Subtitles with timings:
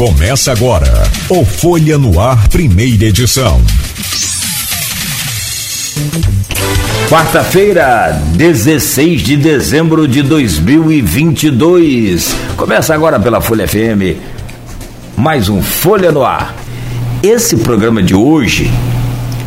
[0.00, 0.90] Começa agora
[1.28, 3.60] o Folha no Ar, primeira edição.
[7.06, 12.34] Quarta-feira, 16 de dezembro de 2022.
[12.56, 14.16] Começa agora pela Folha FM.
[15.18, 16.54] Mais um Folha no Ar.
[17.22, 18.70] Esse programa de hoje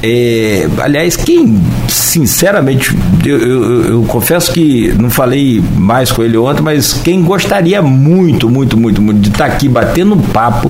[0.05, 2.93] é, aliás, quem, sinceramente,
[3.25, 8.49] eu, eu, eu, confesso que não falei mais com ele ontem, mas quem gostaria muito,
[8.49, 10.69] muito, muito, muito de estar aqui batendo papo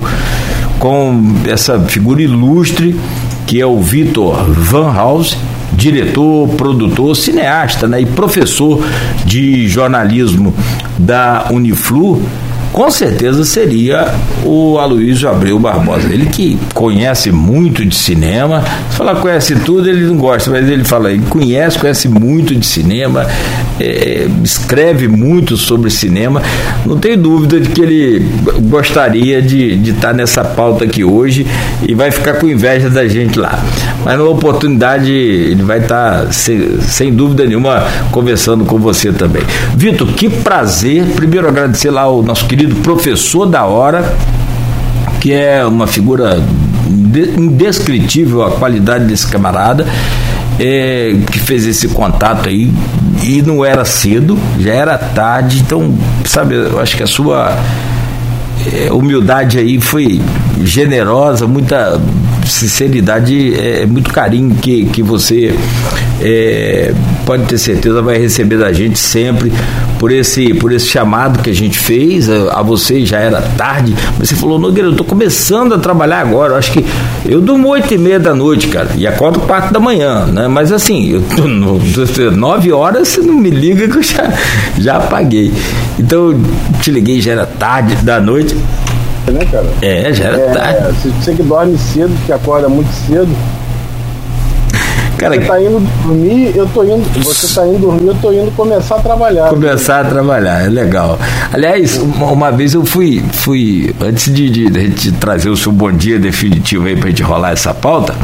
[0.78, 2.94] com essa figura ilustre
[3.44, 5.36] que é o Vitor Van House,
[5.72, 8.86] diretor, produtor, cineasta né, e professor
[9.24, 10.54] de jornalismo
[10.96, 12.22] da Uniflu
[12.74, 14.12] com certeza seria
[14.44, 16.12] o Aloysio Abreu Barbosa.
[16.12, 21.12] Ele que conhece muito de cinema, falar conhece tudo, ele não gosta, mas ele fala,
[21.12, 23.28] ele conhece, conhece muito de cinema,
[23.78, 26.42] é, escreve muito sobre cinema.
[26.84, 28.28] Não tenho dúvida de que ele
[28.62, 31.46] gostaria de, estar nessa pauta aqui hoje
[31.86, 33.56] e vai ficar com inveja da gente lá.
[34.04, 39.42] Mas na oportunidade ele vai estar, sem, sem dúvida nenhuma, conversando com você também.
[39.76, 41.04] Vitor, que prazer.
[41.14, 44.16] Primeiro agradecer lá o nosso querido querido professor da hora,
[45.20, 46.42] que é uma figura
[47.36, 49.86] indescritível a qualidade desse camarada,
[50.58, 52.72] é, que fez esse contato aí,
[53.22, 57.54] e não era cedo, já era tarde, então, sabe, eu acho que a sua
[58.72, 60.20] é, humildade aí foi
[60.62, 62.00] generosa, muita
[62.46, 65.54] sinceridade, é, muito carinho que, que você
[66.22, 66.94] é,
[67.24, 69.52] pode ter certeza vai receber da gente sempre
[69.98, 72.28] por esse, por esse chamado que a gente fez.
[72.28, 76.20] A, a você já era tarde, mas você falou, Nogueira, eu estou começando a trabalhar
[76.20, 76.52] agora.
[76.52, 76.84] Eu acho que
[77.24, 80.48] eu durmo oito e meia da noite, cara, e acordo quatro da manhã, né?
[80.48, 81.80] Mas assim, eu tô no,
[82.36, 84.32] nove horas, você não me liga que eu já,
[84.78, 85.52] já apaguei.
[85.98, 86.40] Então eu
[86.80, 88.54] te liguei, já era tarde da noite.
[89.26, 89.66] Né, cara?
[89.80, 91.12] É, já era é, tarde.
[91.20, 93.34] Você que dorme cedo, que acorda muito cedo,
[95.24, 97.24] Cara, você tá indo dormir, eu tô indo.
[97.24, 99.48] Você tá indo dormir, eu tô indo começar a trabalhar.
[99.48, 101.18] Começar a trabalhar, é legal.
[101.50, 105.90] Aliás, uma, uma vez eu fui, fui antes de, de, de, trazer o seu bom
[105.90, 108.14] dia definitivo aí pra gente rolar essa pauta.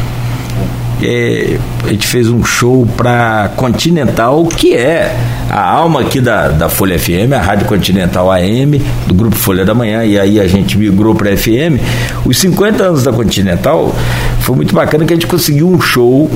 [1.02, 5.16] É, a gente fez um show para Continental, que é
[5.48, 9.72] a alma aqui da, da Folha FM, a Rádio Continental AM, do Grupo Folha da
[9.72, 11.80] Manhã, e aí a gente migrou para FM.
[12.26, 13.94] Os 50 anos da Continental
[14.40, 16.30] foi muito bacana que a gente conseguiu um show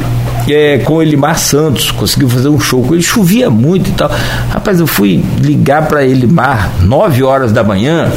[0.49, 4.11] é, com o Elimar Santos, conseguiu fazer um show com ele, chovia muito e tal.
[4.51, 8.11] Rapaz, eu fui ligar para Elimar 9 horas da manhã,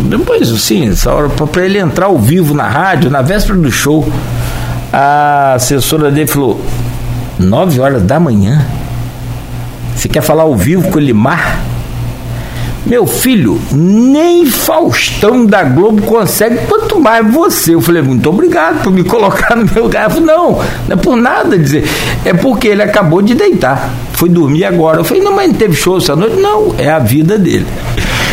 [0.00, 4.08] depois, assim, essa hora, para ele entrar ao vivo na rádio, na véspera do show
[4.92, 6.60] a assessora dele falou:
[7.38, 8.64] 9 horas da manhã?
[9.96, 11.58] Você quer falar ao vivo com o Limar?
[12.84, 17.74] Meu filho, nem Faustão da Globo consegue, quanto mais você.
[17.74, 20.10] Eu falei, muito obrigado por me colocar no meu lugar.
[20.10, 21.84] Falei, não, não é por nada dizer.
[22.24, 23.88] É porque ele acabou de deitar.
[24.14, 25.00] Foi dormir agora.
[25.00, 26.36] Eu falei, não, mas não teve show essa noite?
[26.36, 27.66] Não, é a vida dele.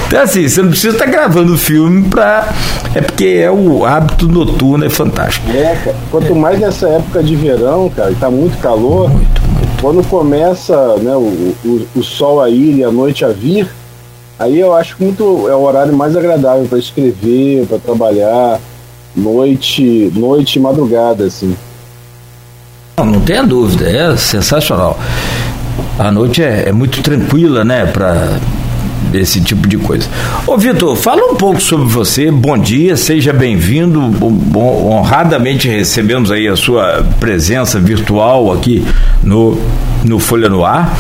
[0.08, 2.52] Então, assim, você não precisa estar gravando filme para.
[2.96, 5.48] É porque é o hábito noturno, é fantástico.
[5.52, 5.94] É.
[6.10, 9.08] Quanto mais nessa época de verão, cara, está muito calor.
[9.08, 9.82] Muito, muito.
[9.82, 13.70] Quando começa né, o, o, o sol a ir e a noite a vir,
[14.40, 15.48] aí eu acho muito.
[15.48, 18.60] É o horário mais agradável para escrever, para trabalhar,
[19.16, 21.56] noite, noite e madrugada, assim.
[22.98, 24.98] Não, não tenha dúvida, é sensacional.
[25.98, 28.40] A noite é, é muito tranquila, né, para
[29.12, 30.08] desse tipo de coisa.
[30.46, 34.00] Ô Vitor, fala um pouco sobre você, bom dia, seja bem-vindo,
[34.56, 38.86] honradamente recebemos aí a sua presença virtual aqui
[39.24, 39.60] no,
[40.04, 40.98] no Folha no Ar.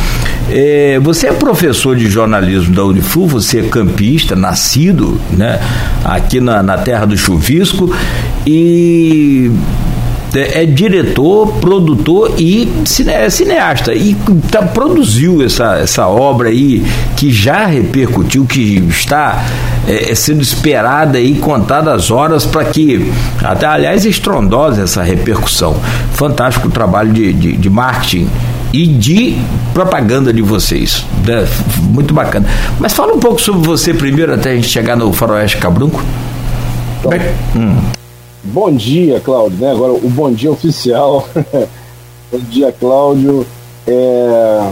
[0.52, 5.60] É, você é professor de jornalismo da Unifu, você é campista, nascido né,
[6.04, 7.94] aqui na, na terra do chuvisco
[8.48, 9.52] e
[10.34, 13.94] é, é, diretor, produtor e cine, é cineasta.
[13.94, 14.16] E
[14.52, 16.86] tá, produziu essa, essa obra aí
[17.16, 19.44] que já repercutiu, que está
[19.88, 23.12] é, é sendo esperada e contadas horas para que,
[23.44, 25.76] até aliás, é estrondosa essa repercussão.
[26.14, 28.30] Fantástico o trabalho de, de, de marketing
[28.72, 29.38] e de
[29.74, 31.06] propaganda de vocês.
[31.26, 31.48] Né?
[31.82, 32.48] Muito bacana.
[32.80, 36.04] Mas fala um pouco sobre você primeiro, até a gente chegar no Faroeste Cabrunco.
[37.00, 37.12] Então,
[37.56, 37.99] hum.
[38.52, 39.72] Bom dia, Cláudio, né?
[39.72, 41.30] Agora o bom dia oficial.
[42.32, 43.46] bom dia, Cláudio.
[43.86, 44.72] É...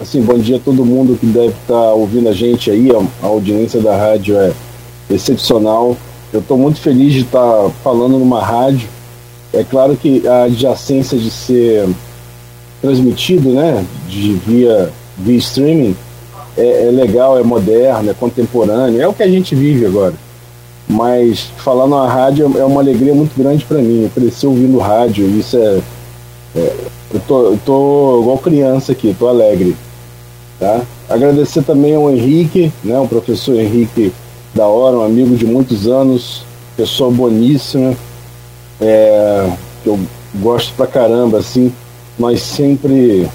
[0.00, 2.88] Assim, bom dia a todo mundo que deve estar tá ouvindo a gente aí.
[3.22, 4.52] A audiência da rádio é
[5.08, 5.96] excepcional.
[6.32, 8.88] Eu estou muito feliz de estar tá falando numa rádio.
[9.52, 11.88] É claro que a adjacência de ser
[12.82, 15.94] transmitido, né, de via via streaming,
[16.56, 20.14] é, é legal, é moderno, é contemporâneo, é o que a gente vive agora.
[20.90, 24.02] Mas falar na rádio é uma alegria muito grande para mim.
[24.02, 25.80] Eu cresci ouvindo rádio, isso é,
[26.56, 26.76] é
[27.14, 29.76] eu, tô, eu tô igual criança aqui, tô alegre.
[30.58, 30.82] Tá?
[31.08, 34.12] Agradecer também ao Henrique, né, o professor Henrique
[34.54, 36.42] da hora, um amigo de muitos anos,
[36.76, 37.94] pessoa boníssima,
[38.80, 39.48] é,
[39.82, 39.98] que eu
[40.34, 41.72] gosto pra caramba, assim,
[42.18, 43.28] nós sempre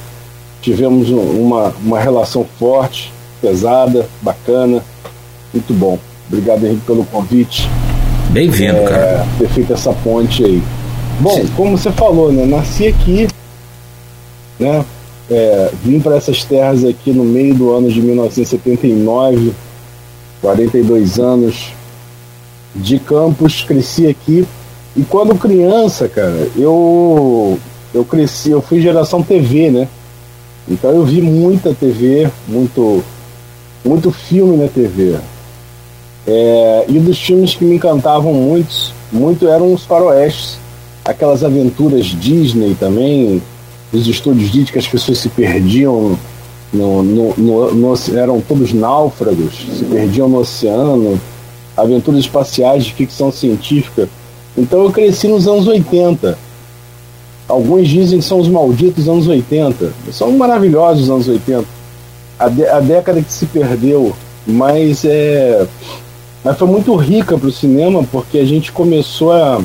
[0.61, 4.83] tivemos uma, uma relação forte, pesada, bacana,
[5.53, 5.97] muito bom.
[6.27, 7.69] Obrigado, Henrique, pelo convite.
[8.29, 9.27] Bem-vindo, é, cara.
[9.37, 10.61] Ter feito essa ponte aí.
[11.19, 11.47] Bom, Sim.
[11.55, 12.45] como você falou, né?
[12.45, 13.27] Nasci aqui,
[14.59, 14.83] né?
[15.29, 19.53] É, vim para essas terras aqui no meio do ano de 1979,
[20.41, 21.73] 42 anos
[22.75, 24.45] de campus, cresci aqui.
[24.95, 27.57] E quando criança, cara, eu
[27.93, 29.87] eu cresci, eu fui geração TV, né?
[30.67, 33.03] Então eu vi muita TV, muito
[33.83, 35.15] muito filme na TV.
[36.27, 40.57] É, e dos filmes que me encantavam muito, muito eram os faroestes,
[41.03, 43.41] aquelas aventuras Disney também,
[43.93, 46.17] os estúdios Disney que as pessoas se perdiam
[46.73, 51.19] no, no, no, no, eram todos náufragos, se perdiam no oceano,
[51.77, 54.09] aventuras espaciais de ficção científica.
[54.57, 56.37] Então eu cresci nos anos 80.
[57.47, 59.93] Alguns dizem que são os malditos anos 80.
[60.11, 61.65] São maravilhosos os anos 80.
[62.39, 64.13] A, de, a década que se perdeu,
[64.47, 65.67] mas é
[66.45, 69.59] mas foi muito rica para o cinema porque a gente começou a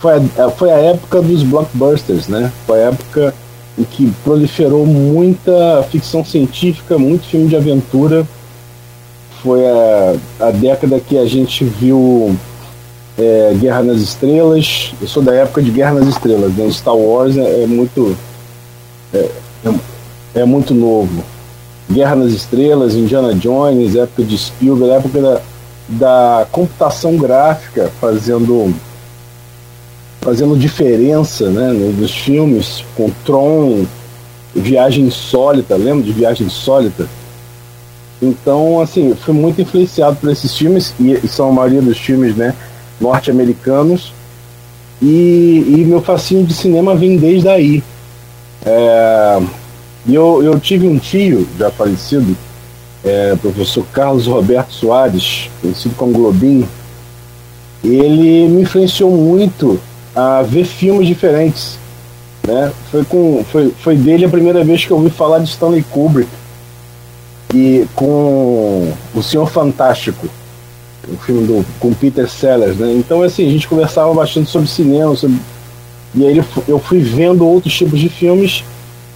[0.00, 2.52] foi a, foi a época dos blockbusters, né?
[2.66, 3.32] Foi a época
[3.78, 8.26] em que proliferou muita ficção científica, muito filme de aventura.
[9.40, 12.34] Foi a, a década que a gente viu
[13.16, 14.92] é, Guerra nas Estrelas.
[15.00, 16.68] Eu sou da época de Guerra nas Estrelas, né?
[16.68, 18.16] Star Wars é, é muito
[19.14, 19.30] é,
[19.64, 21.22] é, é, muito novo.
[21.88, 25.40] Guerra nas Estrelas, Indiana Jones, época de Spielberg, época da
[25.88, 28.74] da computação gráfica fazendo
[30.20, 33.84] fazendo diferença né, nos filmes, com Tron,
[34.52, 37.06] Viagem Insólita, lembra de Viagem Insólita?
[38.20, 42.54] Então, assim, fui muito influenciado por esses filmes, e são a maioria dos filmes né,
[43.00, 44.12] norte-americanos,
[45.00, 47.84] e, e, meu fascínio de cinema vem desde aí.
[48.64, 49.40] É,
[50.08, 52.36] eu, eu tive um tio, já falecido,
[53.06, 56.68] é, professor Carlos Roberto Soares, conhecido como Globinho,
[57.84, 59.80] ele me influenciou muito
[60.14, 61.78] a ver filmes diferentes.
[62.44, 62.72] Né?
[62.90, 66.28] Foi, com, foi, foi dele a primeira vez que eu ouvi falar de Stanley Kubrick
[67.54, 70.26] e com O Senhor Fantástico,
[71.08, 72.76] o filme do, com Peter Sellers.
[72.76, 72.92] Né?
[72.94, 75.38] Então, assim, a gente conversava bastante sobre cinema, sobre...
[76.12, 78.64] e aí eu fui vendo outros tipos de filmes,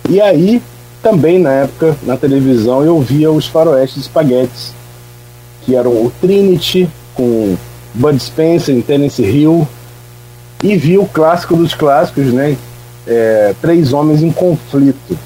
[0.08, 0.62] e aí
[1.02, 4.72] também na época, na televisão, eu via os faroestes espaguetes,
[5.62, 7.56] que eram o Trinity, com
[7.94, 9.66] Bud Spencer em Tennessee Hill,
[10.62, 12.56] e vi o clássico dos clássicos, né?
[13.06, 15.18] É, Três Homens em Conflito,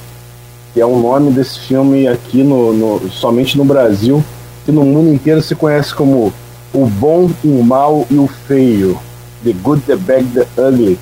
[0.73, 4.25] que é o nome desse filme aqui no, no, somente no Brasil,
[4.65, 6.32] que no mundo inteiro se conhece como
[6.73, 8.99] O Bom, o Mal e o Feio,
[9.43, 10.99] The Good, The Bad, The Ugly,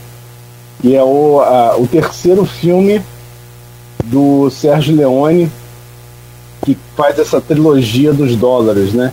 [0.81, 3.03] que é o, a, o terceiro filme
[4.05, 5.51] do Sérgio Leone,
[6.65, 9.13] que faz essa trilogia dos dólares, né?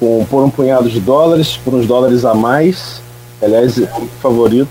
[0.00, 3.00] Com, por um punhado de dólares, por uns dólares a mais,
[3.42, 4.68] aliás, é o favorito,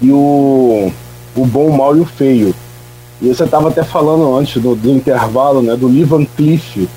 [0.00, 0.90] e o,
[1.34, 2.54] o bom, o mal e o feio.
[3.20, 5.74] E você estava até falando antes do, do, intervalo, né?
[5.76, 6.88] Do Lee Van Cleef.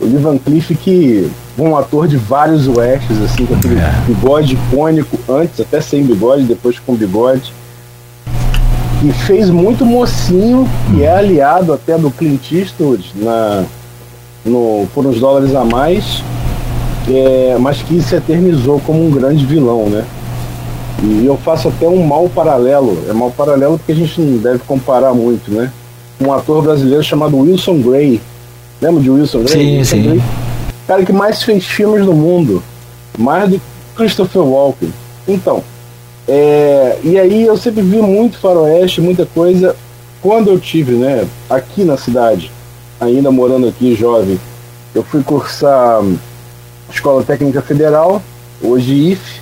[0.00, 3.92] O Lee Van Cleef que um ator de vários wests, assim, com aquele é.
[4.06, 7.52] bigode icônico, antes até sem bigode, depois com bigode
[9.04, 13.64] que fez muito mocinho, que é aliado até do Clint Eastwood na,
[14.46, 16.22] no, por uns dólares a mais,
[17.06, 20.06] é, mas que se eternizou como um grande vilão, né?
[21.02, 24.60] E eu faço até um mal paralelo, é mal paralelo porque a gente não deve
[24.60, 25.70] comparar muito, né?
[26.18, 28.22] Um ator brasileiro chamado Wilson Gray.
[28.80, 29.52] Lembra de Wilson Gray?
[29.52, 30.02] Sim, Wilson sim.
[30.02, 30.22] Gray?
[30.86, 32.62] Cara que mais fez filmes no mundo,
[33.18, 33.64] mais do que
[33.96, 34.90] Christopher Walken.
[35.28, 35.62] Então,
[36.26, 39.76] é, e aí eu sempre vi muito faroeste, muita coisa.
[40.22, 42.50] Quando eu tive, né, aqui na cidade,
[42.98, 44.40] ainda morando aqui jovem,
[44.94, 46.02] eu fui cursar
[46.90, 48.22] Escola Técnica Federal,
[48.62, 49.40] hoje IF,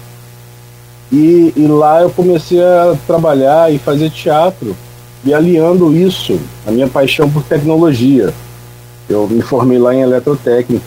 [1.13, 4.75] e, e lá eu comecei a trabalhar e fazer teatro,
[5.25, 8.35] e aliando isso, a minha paixão por tecnologia.
[9.09, 10.85] Eu me formei lá em eletrotécnica.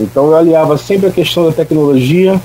[0.00, 2.40] Então eu aliava sempre a questão da tecnologia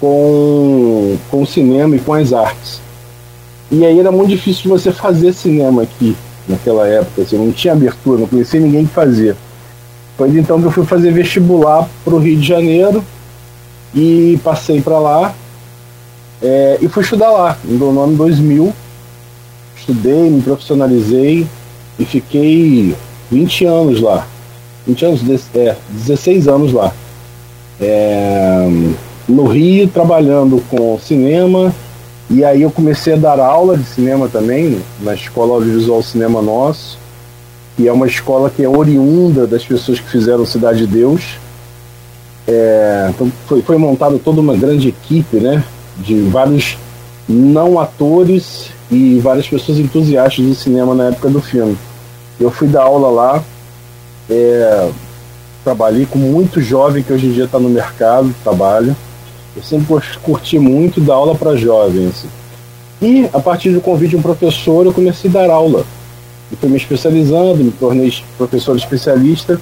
[0.00, 2.80] com, com o cinema e com as artes.
[3.70, 6.16] E aí era muito difícil de você fazer cinema aqui,
[6.48, 7.22] naquela época.
[7.22, 9.36] Assim, não tinha abertura, não conhecia ninguém que fazia.
[10.16, 13.04] Foi então que eu fui fazer vestibular para o Rio de Janeiro
[13.94, 15.34] e passei para lá
[16.42, 18.72] é, e fui estudar lá, no ano 2000.
[19.76, 21.46] Estudei, me profissionalizei
[21.98, 22.94] e fiquei
[23.30, 24.26] 20 anos lá.
[24.86, 25.20] 20 anos,
[25.54, 26.92] é, 16 anos lá.
[27.80, 28.66] É,
[29.30, 31.74] no Rio, trabalhando com cinema,
[32.28, 36.98] e aí eu comecei a dar aula de cinema também, na Escola Audiovisual Cinema Nosso,
[37.76, 41.38] que é uma escola que é oriunda das pessoas que fizeram Cidade de Deus.
[42.46, 45.62] É, então foi, foi montada toda uma grande equipe, né?
[45.98, 46.76] De vários
[47.28, 51.76] não atores e várias pessoas entusiastas do cinema na época do filme.
[52.38, 53.42] Eu fui dar aula lá,
[54.28, 54.90] é,
[55.62, 58.96] trabalhei com muito jovem que hoje em dia está no mercado de trabalho.
[59.56, 62.24] Eu sempre curti muito dar aula para jovens.
[63.02, 65.84] E a partir do convite de um professor, eu comecei a dar aula.
[66.50, 69.60] Eu fui me especializando, me tornei professor especialista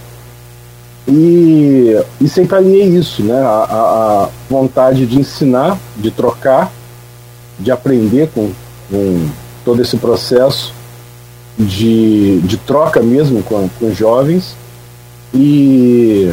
[1.07, 3.41] e, e sempre alinhei isso, né?
[3.41, 6.71] A, a, vontade de ensinar, de trocar,
[7.59, 8.51] de aprender com,
[8.91, 9.29] com
[9.65, 10.73] todo esse processo
[11.59, 14.55] de, de troca mesmo com, com jovens
[15.35, 16.33] e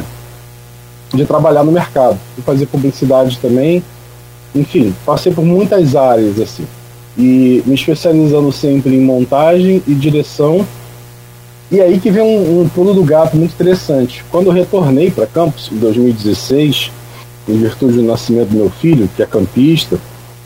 [1.15, 3.83] de trabalhar no mercado, de fazer publicidade também.
[4.53, 6.65] Enfim, passei por muitas áreas assim.
[7.17, 10.65] E me especializando sempre em montagem e direção
[11.71, 14.23] e aí que vem um, um pulo do gato muito interessante.
[14.29, 16.91] Quando eu retornei para Campos em 2016,
[17.49, 19.97] em virtude do nascimento do meu filho, que é campista,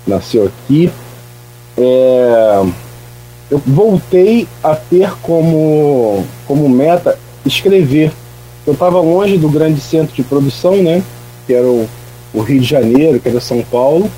[0.07, 0.89] nasceu aqui,
[1.77, 2.63] é,
[3.51, 8.13] eu voltei a ter como, como meta escrever.
[8.65, 11.03] Eu estava longe do grande centro de produção, né?
[11.47, 11.87] Que era o,
[12.33, 14.09] o, Rio de Janeiro, que era São Paulo.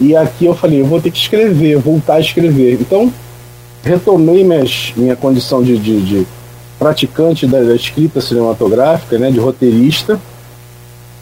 [0.00, 2.78] E aqui eu falei, eu vou ter que escrever, voltar a escrever.
[2.80, 3.12] Então,
[3.82, 6.26] retomei minhas, minha condição de, de, de
[6.78, 10.20] praticante da, da, escrita cinematográfica, né, de roteirista,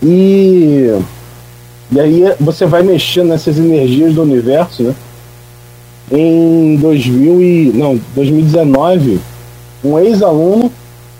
[0.02, 0.90] e,
[1.90, 4.94] e aí você vai mexendo nessas energias do universo, né?
[6.12, 9.18] Em 2000 e, não, 2019,
[9.82, 10.70] um ex-aluno,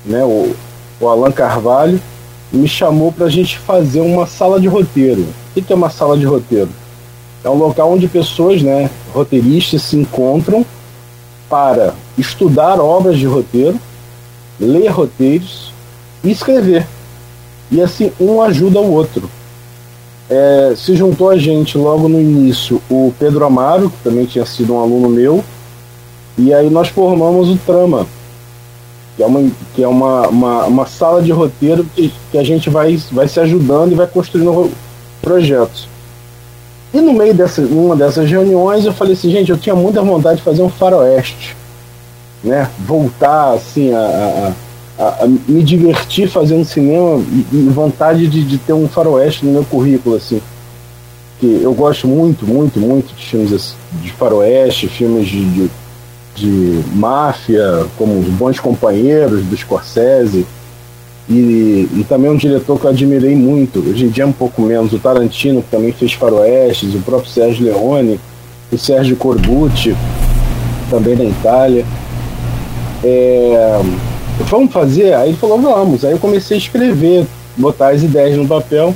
[0.04, 0.54] né, o,
[1.00, 2.00] o Alan Carvalho,
[2.52, 5.26] me chamou para a gente fazer uma sala de roteiro.
[5.54, 6.68] O que é uma sala de roteiro?
[7.44, 10.64] É um local onde pessoas, né, roteiristas, se encontram
[11.48, 13.78] para estudar obras de roteiro,
[14.58, 15.72] ler roteiros
[16.24, 16.86] e escrever.
[17.70, 19.30] E assim, um ajuda o outro.
[20.28, 24.74] É, se juntou a gente logo no início o Pedro Amaro, que também tinha sido
[24.74, 25.44] um aluno meu,
[26.36, 28.06] e aí nós formamos o Trama,
[29.16, 32.68] que é uma, que é uma, uma, uma sala de roteiro que, que a gente
[32.68, 34.70] vai, vai se ajudando e vai construindo
[35.22, 35.88] projetos.
[36.92, 40.36] E no meio dessa uma dessas reuniões eu falei assim, gente, eu tinha muita vontade
[40.36, 41.56] de fazer um faroeste,
[42.44, 42.70] né?
[42.78, 44.52] Voltar assim a,
[44.98, 49.44] a, a, a me divertir fazendo cinema e, e vontade de, de, ter um faroeste
[49.46, 50.40] no meu currículo assim.
[51.40, 55.70] Que eu gosto muito, muito, muito de filmes de faroeste, filmes de, de,
[56.36, 60.46] de máfia, como Os Bons Companheiros do Scorsese
[61.28, 64.62] e, e, também um diretor que eu admirei muito, hoje em dia é um pouco
[64.62, 68.20] menos, o Tarantino, que também fez faroestes, o próprio Sérgio Leone,
[68.70, 69.96] o Sérgio Corbucci,
[70.88, 71.84] também da Itália.
[73.02, 73.80] É,
[74.48, 75.14] vamos fazer?
[75.14, 76.04] Aí ele falou, vamos.
[76.04, 77.26] Aí eu comecei a escrever,
[77.56, 78.94] botar as ideias no papel.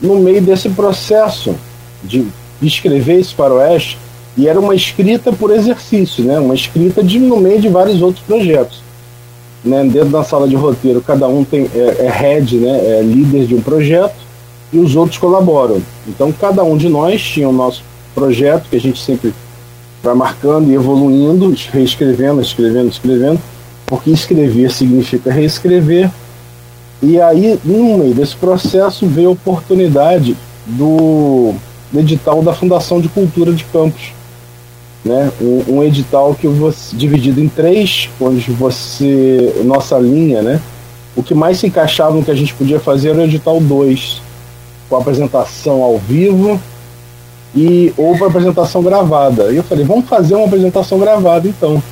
[0.00, 1.54] No meio desse processo
[2.02, 2.26] de
[2.62, 3.98] escrever esse faroeste,
[4.40, 6.38] e era uma escrita por exercício, né?
[6.38, 8.90] uma escrita de, no meio de vários outros projetos
[9.64, 13.46] né, dentro da sala de roteiro, cada um tem, é, é head, né, é líder
[13.46, 14.14] de um projeto,
[14.72, 15.82] e os outros colaboram.
[16.06, 17.82] Então, cada um de nós tinha o nosso
[18.14, 19.34] projeto, que a gente sempre
[20.02, 23.40] vai marcando e evoluindo, reescrevendo, escrevendo, escrevendo,
[23.84, 26.10] porque escrever significa reescrever.
[27.02, 31.52] E aí, no meio desse processo, veio a oportunidade do
[31.94, 34.12] edital da Fundação de Cultura de Campos
[35.04, 35.30] né?
[35.40, 40.60] Um, um, edital que você dividido em três, onde você nossa linha, né?
[41.16, 44.20] O que mais se encaixava no que a gente podia fazer era o edital 2,
[44.88, 46.60] com apresentação ao vivo
[47.54, 49.50] e ou para apresentação gravada.
[49.52, 51.82] E eu falei, vamos fazer uma apresentação gravada então.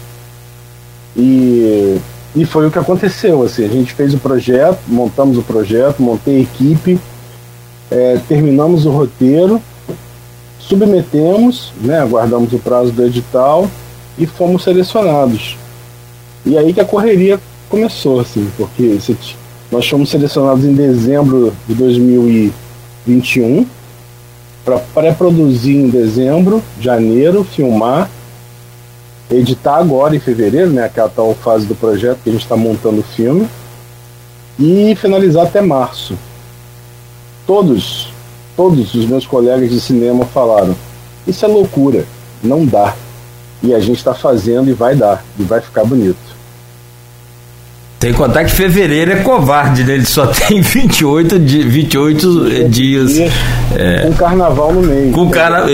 [1.16, 1.98] E,
[2.36, 3.42] e foi o que aconteceu.
[3.42, 7.00] Assim, a gente fez o projeto, montamos o projeto, montei a equipe,
[7.90, 9.60] é, terminamos o roteiro
[10.68, 13.68] submetemos, né, aguardamos o prazo do edital
[14.18, 15.56] e fomos selecionados.
[16.44, 18.98] E aí que a correria começou, assim, porque
[19.72, 23.66] nós fomos selecionados em dezembro de 2021
[24.64, 28.10] para pré-produzir em dezembro, janeiro, filmar,
[29.30, 32.56] editar agora em fevereiro, né, que é tal fase do projeto que a gente está
[32.56, 33.48] montando o filme,
[34.58, 36.18] e finalizar até março.
[37.46, 38.12] Todos
[38.58, 40.74] todos os meus colegas de cinema falaram:
[41.24, 42.04] isso é loucura,
[42.42, 42.92] não dá.
[43.62, 46.16] E a gente está fazendo e vai dar, e vai ficar bonito.
[48.00, 49.94] Tem que contar que fevereiro é covarde, né?
[49.94, 53.14] Ele só tem 28, di 28 dias.
[53.14, 53.32] dias
[53.76, 55.12] é, com carnaval no meio.
[55.12, 55.68] Com carnaval.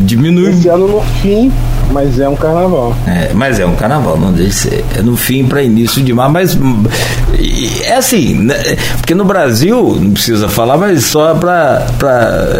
[0.00, 0.50] Diminui.
[0.50, 1.52] Esse ano no fim
[1.90, 2.94] mas é um carnaval.
[3.06, 4.84] É, mas é um carnaval, não deixa de ser.
[4.98, 6.56] É no fim para início de mar, mas
[7.84, 8.54] é assim, né,
[8.96, 11.86] porque no Brasil, não precisa falar, mas só para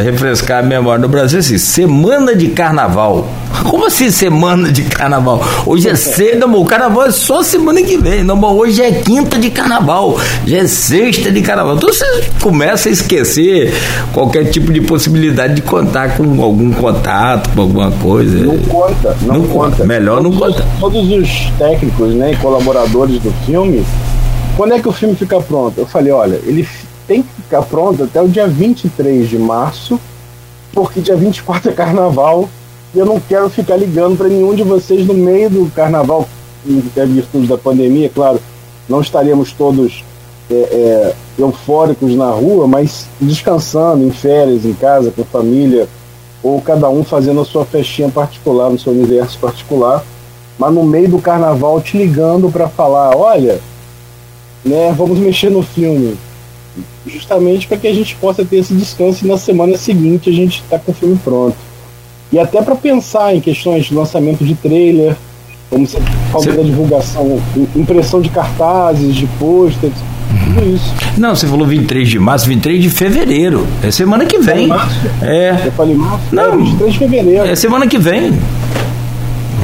[0.03, 3.29] refrescar a memória, no Brasil, assim, semana de carnaval.
[3.65, 5.43] Como assim semana de carnaval?
[5.65, 8.23] Hoje é cedo, o carnaval é só semana que vem.
[8.23, 11.77] Não, hoje é quinta de carnaval, já é sexta de carnaval.
[11.77, 12.05] Então você
[12.41, 13.73] começa a esquecer
[14.13, 18.39] qualquer tipo de possibilidade de contar com algum contato, com alguma coisa.
[18.39, 19.17] Não conta.
[19.27, 19.85] Não, não conta.
[19.85, 20.63] Melhor todos não conta.
[20.63, 23.85] Os, todos os técnicos né, e colaboradores do filme,
[24.57, 25.79] quando é que o filme fica pronto?
[25.79, 26.67] Eu falei, olha, ele
[27.07, 30.01] tem que ficar pronto até o dia 23 de março,
[30.73, 32.49] porque dia 24 é carnaval
[32.95, 36.27] e eu não quero ficar ligando para nenhum de vocês no meio do carnaval,
[36.67, 38.41] em virtude da pandemia, claro,
[38.89, 40.05] não estaremos todos
[40.51, 45.89] é, é, eufóricos na rua, mas descansando em férias, em casa, com família,
[46.43, 50.05] ou cada um fazendo a sua festinha particular, no seu universo particular,
[50.59, 53.61] mas no meio do carnaval te ligando para falar, olha,
[54.65, 56.17] né, vamos mexer no filme,
[57.07, 60.63] justamente para que a gente possa ter esse descanso e na semana seguinte a gente
[60.63, 61.57] está com o filme pronto.
[62.33, 65.17] E até para pensar em questões de lançamento de trailer,
[65.71, 65.99] como você
[66.33, 67.41] falou da divulgação,
[67.75, 69.97] impressão de cartazes, de pôsteres,
[70.75, 70.95] isso.
[71.17, 73.67] Não, você falou 23 de março, 23 de fevereiro.
[73.83, 74.69] É semana que vem.
[75.23, 75.63] É.
[75.67, 76.25] Eu falei março?
[76.33, 77.45] Não, é 23 de fevereiro.
[77.47, 78.39] É semana que vem.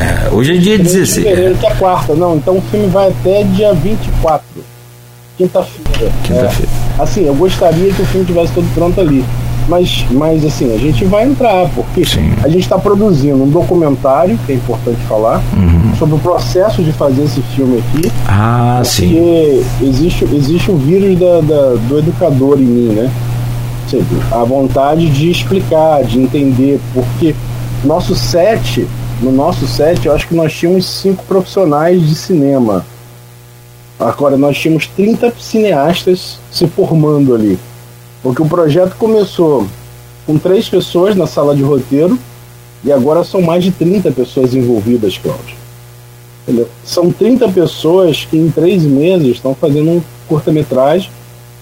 [0.01, 1.15] É, hoje é dia 16.
[1.15, 2.15] De fevereiro, que é quarta.
[2.15, 4.43] Não, então o filme vai até dia 24.
[5.37, 6.13] Quinta-feira.
[6.25, 6.73] Quinta-feira.
[6.99, 9.25] É, assim, eu gostaria que o filme tivesse todo pronto ali.
[9.69, 12.33] Mas, mas assim, a gente vai entrar, porque Sim.
[12.43, 15.95] a gente está produzindo um documentário, que é importante falar, uhum.
[15.97, 18.11] sobre o processo de fazer esse filme aqui.
[18.27, 19.65] Ah, porque sim.
[19.87, 23.11] Existe, existe o vírus da, da, do educador em mim, né?
[24.31, 27.35] A vontade de explicar, de entender, porque
[27.85, 28.87] nosso set,
[29.21, 32.85] no nosso set, eu acho que nós tínhamos cinco profissionais de cinema.
[34.01, 37.59] Agora, nós tínhamos 30 cineastas se formando ali.
[38.23, 39.67] Porque o projeto começou
[40.27, 42.19] com três pessoas na sala de roteiro
[42.85, 45.57] e agora são mais de 30 pessoas envolvidas, Cláudio.
[46.43, 46.69] Entendeu?
[46.85, 51.11] São 30 pessoas que em três meses estão fazendo um curta-metragem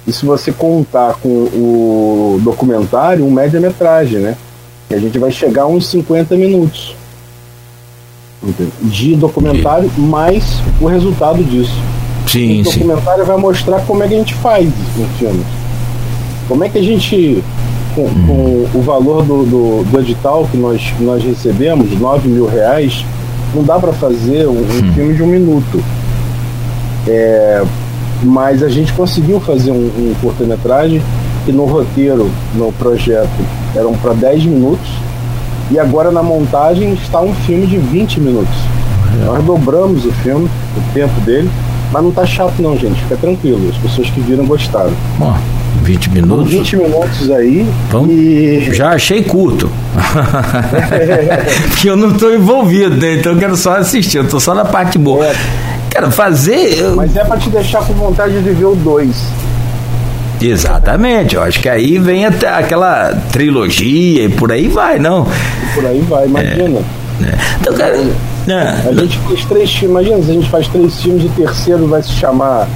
[0.07, 4.37] e se você contar com o documentário, um média-metragem, né?
[4.91, 6.95] E a gente vai chegar a uns 50 minutos
[8.81, 11.75] de documentário mais o resultado disso.
[12.27, 13.29] Sim, o documentário sim.
[13.29, 15.45] vai mostrar como é que a gente faz um filme.
[16.51, 17.45] Como é que a gente,
[17.95, 23.05] com, com o valor do, do, do, edital que nós, nós recebemos, 9 mil reais,
[23.55, 24.93] não dá para fazer um, um hum.
[24.93, 25.81] filme de um minuto.
[27.07, 27.63] É,
[28.25, 31.01] mas a gente conseguiu fazer um, um curta-metragem
[31.45, 33.31] que no roteiro, no projeto,
[33.77, 34.91] eram para 10 minutos
[35.71, 38.57] e agora na montagem está um filme de 20 minutos.
[39.25, 41.49] Nós dobramos o filme, o tempo dele,
[41.93, 43.69] mas não tá chato não, gente, fica tranquilo.
[43.71, 44.93] As pessoas que viram gostaram.
[45.17, 45.60] Bom.
[45.83, 46.51] 20 minutos.
[46.51, 47.67] 20 minutos aí.
[47.91, 48.73] Vamos, e...
[48.73, 49.71] Já achei curto.
[51.71, 53.17] Porque eu não estou envolvido, né?
[53.17, 55.27] então eu quero só assistir, eu estou só na parte boa.
[55.27, 55.35] É.
[55.91, 56.79] Quero fazer.
[56.79, 56.97] Eu...
[56.97, 59.17] Mas é para te deixar com vontade de ver o 2.
[60.41, 65.27] Exatamente, eu acho que aí vem até aquela trilogia e por aí vai, não?
[65.63, 66.79] E por aí vai, imagina.
[67.21, 67.39] É, é.
[67.61, 67.97] Então, cara.
[68.49, 68.89] É.
[68.89, 72.03] A gente fez três filmes, imagina se a gente faz três filmes, o terceiro vai
[72.03, 72.67] se chamar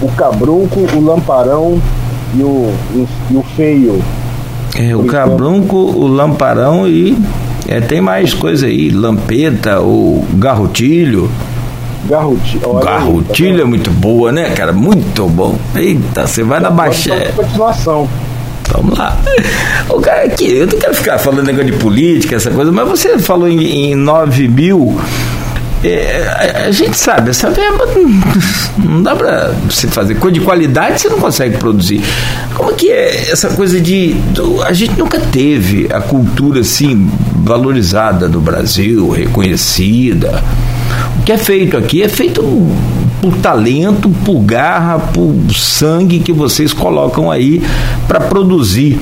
[0.00, 1.82] O Cabrunco, O Lamparão
[2.34, 2.72] e o,
[3.30, 4.02] e o feio.
[4.76, 7.16] É, o cabrunco, o lamparão e
[7.68, 11.30] é, tem mais coisa aí, lampeta, o garrotilho.
[12.08, 12.72] Garrotilho.
[12.80, 14.72] Garrotilho é muito boa, né, cara?
[14.72, 15.56] Muito bom.
[15.74, 17.14] Eita, você vai na baixa.
[17.36, 18.08] Continuação.
[18.72, 19.16] Vamos lá.
[19.88, 23.18] O cara aqui, eu não quero ficar falando negócio de política, essa coisa, mas você
[23.18, 24.98] falou em, em 9 mil
[25.84, 30.14] é, a, gente sabe, essa verba não, não dá para você fazer.
[30.14, 32.00] Coisa de qualidade você não consegue produzir.
[32.54, 34.14] Como que é essa coisa de.
[34.32, 40.42] Do, a gente nunca teve a cultura assim valorizada no Brasil, reconhecida.
[41.18, 42.42] O que é feito aqui é feito
[43.20, 47.62] por talento, por garra, por sangue que vocês colocam aí
[48.06, 48.98] para produzir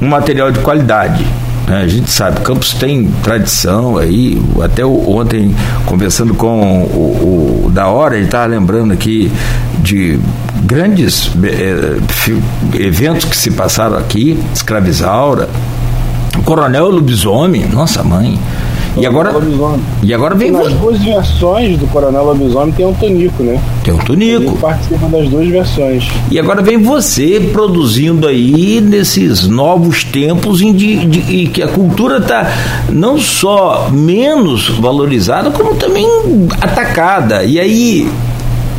[0.00, 1.26] um material de qualidade.
[1.68, 1.82] Né?
[1.82, 5.54] A gente sabe, Campos tem tradição aí, até ontem
[5.84, 9.30] conversando com o, o da hora, ele estava lembrando aqui
[9.80, 10.18] de
[10.64, 11.98] grandes eh,
[12.74, 15.48] eventos que se passaram aqui, Escravizaura,
[16.44, 18.38] Coronel Lobisomem, nossa mãe.
[18.98, 19.32] E agora,
[20.02, 23.60] e agora vem Nas duas versões do Coronel Lobisomem tem um Tonico, né?
[23.84, 24.42] Tem um Tonico.
[24.42, 26.08] Ele participa das duas versões.
[26.30, 32.18] E agora vem você produzindo aí nesses novos tempos em de, de, que a cultura
[32.18, 32.50] está
[32.90, 36.06] não só menos valorizada, como também
[36.60, 37.44] atacada.
[37.44, 38.10] E aí,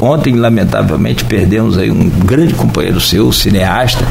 [0.01, 4.03] ontem, lamentavelmente, perdemos aí um grande companheiro seu, cineasta,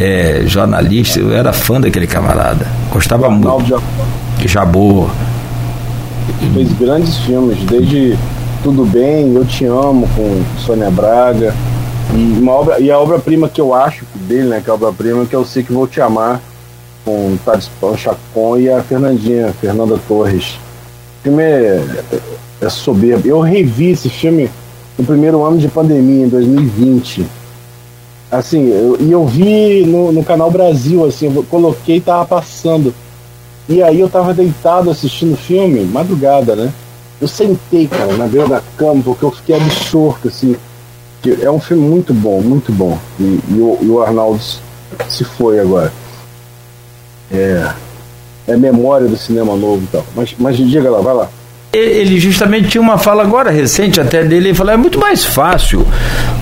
[0.00, 2.66] é, jornalista, eu era fã daquele camarada.
[2.90, 3.82] Gostava muito.
[4.46, 5.10] Jabor.
[6.54, 8.16] Fez grandes filmes, desde
[8.62, 11.54] Tudo Bem, Eu Te Amo, com Sônia Braga.
[12.14, 15.26] E, uma obra, e a obra-prima que eu acho dele, né, que é a obra-prima,
[15.26, 16.40] que eu sei que vou te amar,
[17.04, 20.58] com Thales Chacon e a Fernandinha, Fernanda Torres.
[21.20, 22.18] O filme é, é,
[22.60, 23.26] é soberbo.
[23.26, 24.50] Eu revi esse filme
[24.98, 27.26] no primeiro ano de pandemia, em 2020.
[28.30, 32.94] Assim, eu, e eu vi no, no canal Brasil, assim, eu coloquei e tava passando.
[33.68, 36.72] E aí eu tava deitado assistindo filme, madrugada, né?
[37.20, 40.56] Eu sentei, cara, na beira da cama, porque eu fiquei absorto, assim.
[41.42, 42.96] É um filme muito bom, muito bom.
[43.18, 44.40] E, e, o, e o Arnaldo
[45.08, 45.92] se foi agora.
[47.30, 47.72] É,
[48.46, 50.04] é memória do cinema novo e tal.
[50.14, 51.28] Mas, mas diga lá, vai lá
[51.72, 55.86] ele justamente tinha uma fala agora recente até dele, ele falou, é muito mais fácil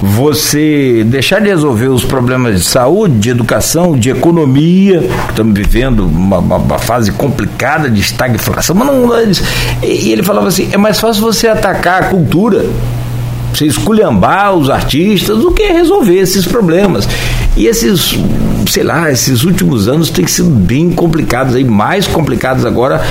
[0.00, 6.38] você deixar de resolver os problemas de saúde, de educação, de economia, estamos vivendo uma,
[6.38, 9.10] uma, fase complicada de estagflação, mas não,
[9.82, 12.64] e ele falava assim, é mais fácil você atacar a cultura,
[13.52, 17.08] você esculhambar os artistas do que resolver esses problemas.
[17.56, 18.14] E esses,
[18.68, 23.02] sei lá, esses últimos anos têm sido bem complicados aí, mais complicados agora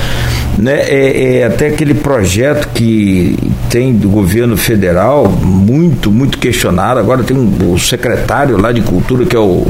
[0.58, 3.38] né, é, é, até aquele projeto que
[3.69, 6.99] tem do governo federal, muito, muito questionado.
[6.99, 9.65] Agora tem um, o secretário lá de cultura, que é o,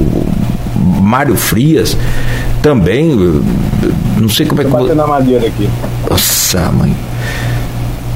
[1.06, 1.98] Mário Frias,
[2.62, 3.16] também.
[4.18, 4.72] Não sei como é que.
[4.72, 5.70] Bater na madeira aqui.
[6.10, 6.96] Nossa, mãe.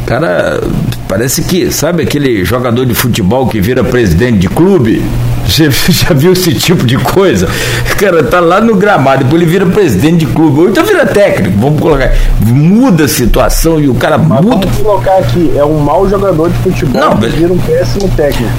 [0.09, 0.59] Cara,
[1.07, 5.03] parece que, sabe aquele jogador de futebol que vira presidente de clube?
[5.45, 7.47] Você já viu esse tipo de coisa?
[7.91, 11.05] O cara tá lá no gramado, depois ele vira presidente de clube, ou então vira
[11.05, 12.11] técnico, vamos colocar.
[12.43, 14.65] Muda a situação e o cara Mas muda.
[14.65, 18.51] Vamos colocar aqui, é um mau jogador de futebol Não, que vira um péssimo técnico.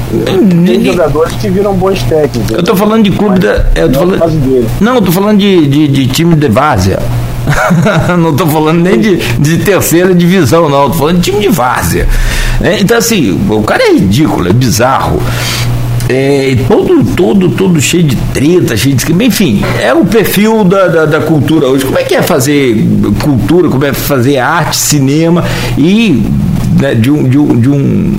[0.65, 2.57] Tem jogadores que viram bons técnicos.
[2.57, 3.67] Eu tô falando de clube da.
[3.75, 7.01] Eu tô falando, não, eu tô falando de, de, de time de várzea.
[8.19, 10.87] não estou falando nem de, de terceira divisão, não.
[10.87, 12.09] Estou falando de time de várzea.
[12.61, 15.21] É, então, assim, o cara é ridículo, é bizarro.
[16.09, 19.25] É, todo, todo, todo cheio de treta, cheio de.
[19.25, 21.85] Enfim, é o perfil da, da, da, cultura hoje.
[21.85, 22.85] Como é que é fazer
[23.23, 25.45] cultura, como é fazer arte, cinema
[25.79, 26.21] e
[26.81, 28.17] né, de, um, de, um, de um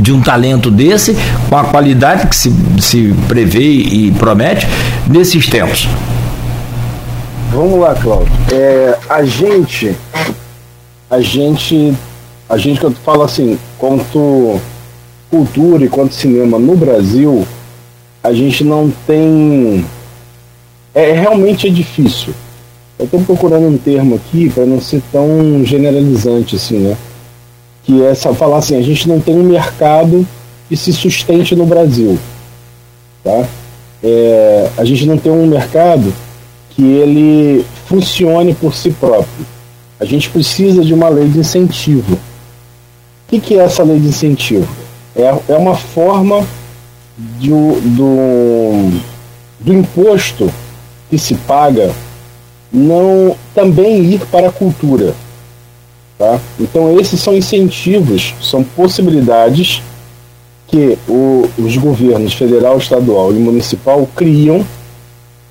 [0.00, 1.16] de um talento desse,
[1.48, 4.66] com a qualidade que se, se prevê e promete
[5.08, 5.88] nesses tempos.
[7.50, 8.30] Vamos lá, Cláudio.
[8.52, 9.96] É, a gente,
[11.10, 11.94] a gente,
[12.46, 14.60] a gente que eu falo assim, quanto
[15.30, 17.46] cultura e quanto cinema no Brasil,
[18.22, 19.84] a gente não tem.
[20.94, 22.34] É realmente é difícil.
[22.98, 26.96] Eu estou procurando um termo aqui para não ser tão generalizante assim, né?
[27.82, 30.26] Que é falar assim, a gente não tem um mercado
[30.68, 32.18] que se sustente no Brasil,
[33.24, 33.46] tá?
[34.04, 36.12] É, a gente não tem um mercado
[36.78, 39.44] que ele funcione por si próprio.
[39.98, 42.14] A gente precisa de uma lei de incentivo.
[42.14, 42.18] O
[43.26, 44.68] que, que é essa lei de incentivo?
[45.16, 46.46] É, é uma forma
[47.40, 49.00] de, do,
[49.58, 50.48] do imposto
[51.10, 51.92] que se paga
[52.72, 55.16] não também ir para a cultura.
[56.16, 56.38] Tá?
[56.60, 59.82] Então esses são incentivos, são possibilidades
[60.68, 64.64] que o, os governos federal, estadual e municipal criam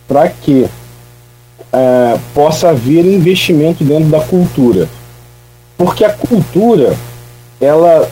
[0.08, 0.70] para que
[1.72, 4.88] é, possa haver investimento dentro da cultura.
[5.78, 6.96] Porque a cultura,
[7.62, 8.10] ela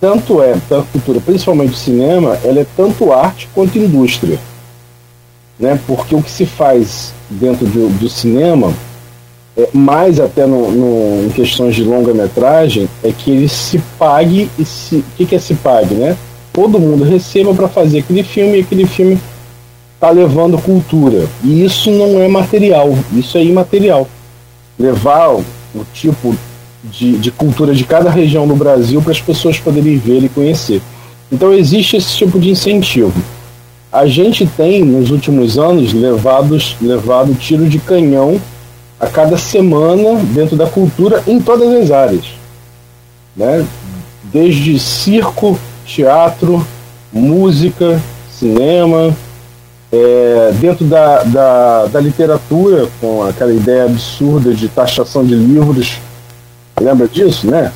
[0.00, 4.38] tanto é, tanto cultura, principalmente o cinema, ela é tanto arte quanto indústria.
[5.58, 5.78] Né?
[5.86, 8.72] Porque o que se faz dentro do, do cinema,
[9.56, 14.64] é, mais até no, no, em questões de longa-metragem, é que ele se pague e
[14.64, 14.96] se.
[14.96, 16.16] O que, que é se pague, né?
[16.52, 19.20] Todo mundo receba para fazer aquele filme e aquele filme
[20.00, 21.28] está levando cultura.
[21.44, 24.08] E isso não é material, isso é imaterial.
[24.78, 25.44] Levar o,
[25.92, 26.34] tipo
[26.82, 30.80] de, de, cultura de cada região do Brasil para as pessoas poderem ver e conhecer.
[31.30, 33.12] Então existe esse tipo de incentivo.
[33.92, 38.40] a gente tem, nos últimos anos, levados, levado tiro de canhão
[38.98, 42.24] a cada semana dentro da cultura em todas as áreas.
[43.36, 43.66] Né?
[44.32, 46.66] Desde circo, teatro,
[47.12, 48.00] música,
[48.32, 49.14] cinema,
[49.92, 55.98] é, dentro da, da, da, literatura, com aquela ideia absurda de taxação de livros.
[56.80, 57.72] Lembra disso, né?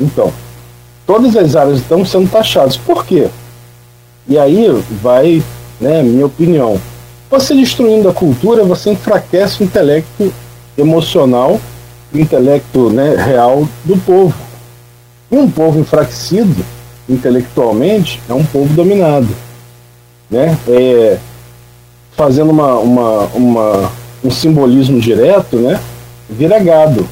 [0.00, 0.32] Então,
[1.06, 2.76] todas as áreas estão sendo taxadas.
[2.76, 3.28] Por quê?
[4.28, 4.68] E aí
[5.02, 5.42] vai,
[5.80, 6.80] né, minha opinião.
[7.30, 10.32] Você destruindo a cultura, você enfraquece o intelecto
[10.76, 11.60] emocional,
[12.12, 14.34] o intelecto né, real do povo.
[15.30, 16.64] E um povo enfraquecido
[17.08, 19.28] intelectualmente é um povo dominado.
[20.30, 20.56] Né?
[20.68, 21.18] É,
[22.16, 25.80] fazendo uma, uma, uma, um simbolismo direto, né?
[26.28, 27.06] vira gado.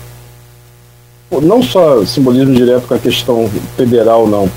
[1.43, 4.51] Não só simbolismo direto com a questão federal, não,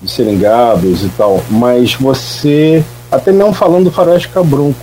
[0.00, 4.78] de serem gados e tal, mas você, até mesmo falando do faroeste cabrunco,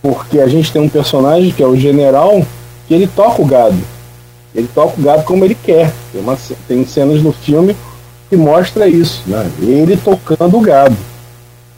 [0.00, 2.42] porque a gente tem um personagem que é o general,
[2.86, 3.78] que ele toca o gado.
[4.54, 5.92] Ele toca o gado como ele quer.
[6.12, 6.36] Tem, uma,
[6.66, 7.76] tem cenas no filme
[8.28, 9.50] que mostra isso, né?
[9.60, 10.96] Ele tocando o gado.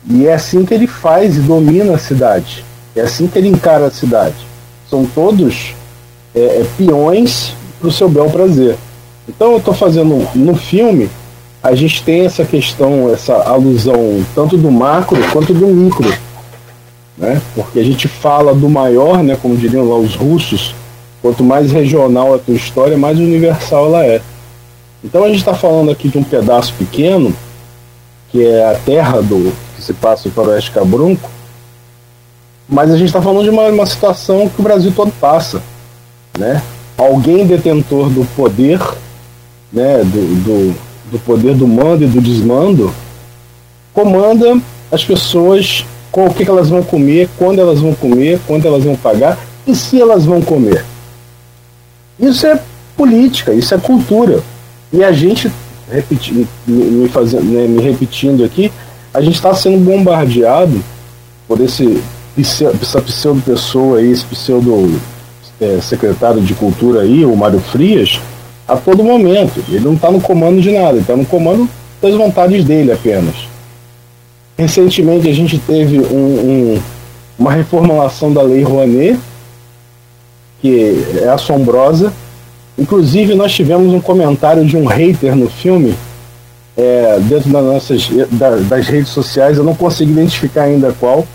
[0.08, 2.64] E é assim que ele faz e domina a cidade.
[2.94, 4.34] É assim que ele encara a cidade.
[4.88, 5.74] São todos
[6.34, 8.76] é, é, peões para o seu bel prazer.
[9.28, 11.08] Então eu estou fazendo no filme,
[11.62, 16.12] a gente tem essa questão, essa alusão tanto do macro quanto do micro.
[17.16, 17.40] Né?
[17.54, 20.74] Porque a gente fala do maior, né, como diriam lá os russos,
[21.20, 24.20] quanto mais regional a tua história, mais universal ela é.
[25.04, 27.34] Então a gente está falando aqui de um pedaço pequeno,
[28.30, 31.28] que é a terra do que se passa o Faroeste Cabrunco,
[32.68, 35.60] mas a gente está falando de uma, uma situação que o Brasil todo passa.
[36.38, 36.62] Né?
[36.96, 38.80] Alguém detentor do poder,
[39.72, 40.76] né, do, do,
[41.10, 42.94] do poder do mando e do desmando,
[43.92, 44.58] comanda
[44.90, 48.94] as pessoas com o que elas vão comer, quando elas vão comer, quando elas vão
[48.94, 50.84] pagar e se elas vão comer.
[52.18, 52.60] Isso é
[52.96, 54.42] política, isso é cultura.
[54.92, 55.50] E a gente,
[55.90, 58.70] repetindo, me, fazendo, né, me repetindo aqui,
[59.12, 60.82] a gente está sendo bombardeado
[61.46, 62.02] por esse
[62.38, 64.98] essa pseudo pessoa aí, esse pseudo
[65.60, 68.18] é, secretário de cultura aí, o Mário Frias,
[68.66, 69.62] a todo momento.
[69.68, 71.68] Ele não está no comando de nada, ele está no comando
[72.00, 73.34] das vontades dele apenas.
[74.56, 76.82] Recentemente a gente teve um, um,
[77.38, 79.20] uma reformulação da Lei Rouanet,
[80.62, 82.12] que é assombrosa,
[82.78, 85.94] Inclusive, nós tivemos um comentário de um hater no filme,
[86.76, 91.26] é, dentro das nossas da, das redes sociais, eu não consigo identificar ainda qual,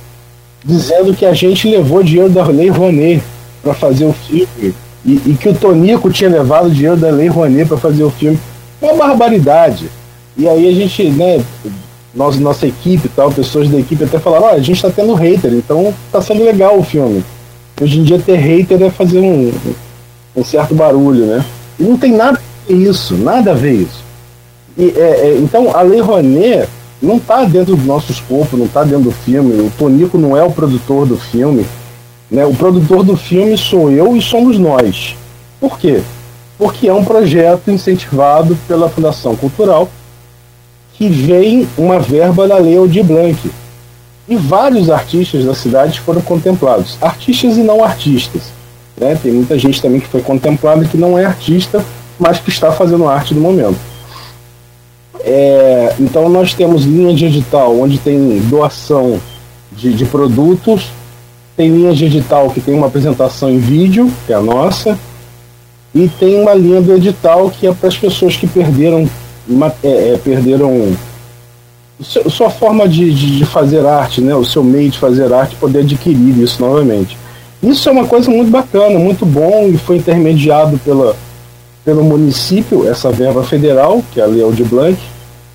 [0.64, 3.24] dizendo que a gente levou dinheiro da Lei Rouanet
[3.62, 4.74] para fazer o filme
[5.06, 8.38] e, e, que o Tonico tinha levado dinheiro da Lei Rouanet para fazer o filme.
[8.82, 9.90] Uma barbaridade.
[10.36, 11.44] E aí a gente, né,
[12.14, 15.54] nós, nossa equipe tal, pessoas da equipe até falaram, oh, a gente está tendo hater,
[15.54, 17.24] então tá sendo legal o filme.
[17.80, 19.52] Hoje em dia ter hater é fazer um,
[20.36, 21.46] um certo barulho, né?
[21.80, 24.07] E não tem nada a ver isso, nada a ver isso.
[24.78, 26.70] E, é, é, então a Lei Rouanet
[27.02, 29.60] não está dentro do nosso escopo, não está dentro do filme.
[29.62, 31.66] O Tonico não é o produtor do filme.
[32.30, 32.46] Né?
[32.46, 35.16] O produtor do filme sou eu e somos nós.
[35.60, 36.02] Por quê?
[36.58, 39.90] Porque é um projeto incentivado pela Fundação Cultural
[40.94, 43.52] que vem uma verba da Lei Aldir Blanc.
[44.28, 48.52] E vários artistas da cidade foram contemplados, artistas e não artistas.
[49.00, 49.18] Né?
[49.22, 51.86] Tem muita gente também que foi contemplada que não é artista,
[52.20, 53.78] mas que está fazendo arte no momento.
[55.30, 59.20] É, então nós temos linha digital onde tem doação
[59.74, 60.90] de, de produtos,
[61.58, 64.98] tem linha digital que tem uma apresentação em vídeo, que é a nossa,
[65.94, 69.10] e tem uma linha do edital que é para as pessoas que perderam,
[69.84, 70.96] é, é, perderam
[72.30, 75.80] sua forma de, de, de, fazer arte, né, o seu meio de fazer arte, poder
[75.80, 77.18] adquirir isso novamente.
[77.62, 81.18] Isso é uma coisa muito bacana, muito bom e foi intermediado pela,
[81.84, 84.98] pelo município, essa verba federal, que é a Lei de Blanc,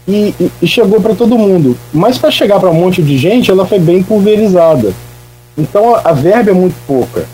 [0.06, 1.76] e, e, chegou para todo mundo.
[1.92, 4.92] Mas para chegar para um monte de gente, ela foi bem pulverizada.
[5.56, 7.26] Então a, a verba é muito pouca.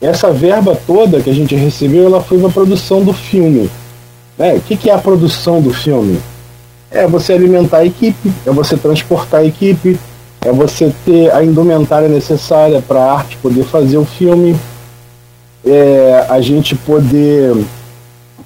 [0.00, 3.70] Essa verba toda que a gente recebeu, ela foi para produção do filme.
[4.36, 4.54] Né?
[4.54, 6.18] O que, que é a produção do filme?
[6.90, 9.98] É você alimentar a equipe, é você transportar a equipe,
[10.40, 14.54] é você ter a indumentária necessária para a arte poder fazer o filme,
[15.64, 17.56] é a gente poder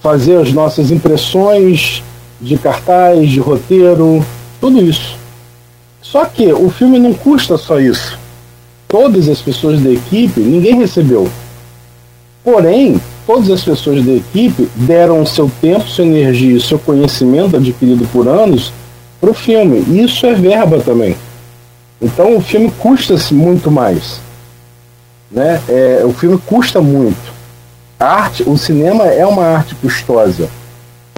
[0.00, 2.02] fazer as nossas impressões
[2.40, 4.24] de cartaz, de roteiro,
[4.60, 5.16] tudo isso.
[6.00, 8.18] Só que o filme não custa só isso.
[8.86, 11.28] Todas as pessoas da equipe, ninguém recebeu.
[12.42, 18.08] Porém, todas as pessoas da equipe deram seu tempo, sua energia e seu conhecimento adquirido
[18.10, 18.72] por anos
[19.20, 19.84] para o filme.
[20.02, 21.16] Isso é verba também.
[22.00, 24.20] Então o filme custa-se muito mais.
[25.30, 25.60] Né?
[25.68, 27.36] É, o filme custa muito.
[28.00, 30.48] A arte, o cinema é uma arte custosa.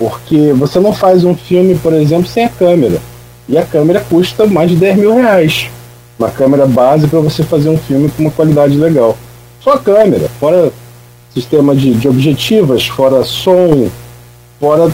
[0.01, 2.99] Porque você não faz um filme, por exemplo, sem a câmera.
[3.47, 5.69] E a câmera custa mais de 10 mil reais.
[6.19, 9.15] Uma câmera base para você fazer um filme com uma qualidade legal.
[9.61, 10.73] Só a câmera, fora
[11.35, 13.91] sistema de, de objetivas, fora som,
[14.59, 14.91] fora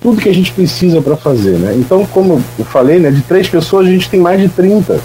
[0.00, 1.76] tudo que a gente precisa para fazer, né?
[1.76, 5.00] Então, como eu falei, né, de três pessoas a gente tem mais de 30.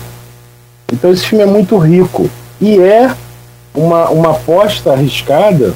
[0.91, 2.27] Então esse filme é muito rico.
[2.59, 3.15] E é
[3.71, 5.75] uma, uma aposta arriscada.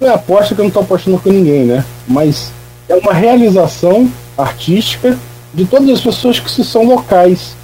[0.00, 1.84] Não é aposta que eu não estou apostando com ninguém, né?
[2.08, 2.50] Mas
[2.92, 5.18] é uma realização artística
[5.54, 7.54] de todas as pessoas que se são locais.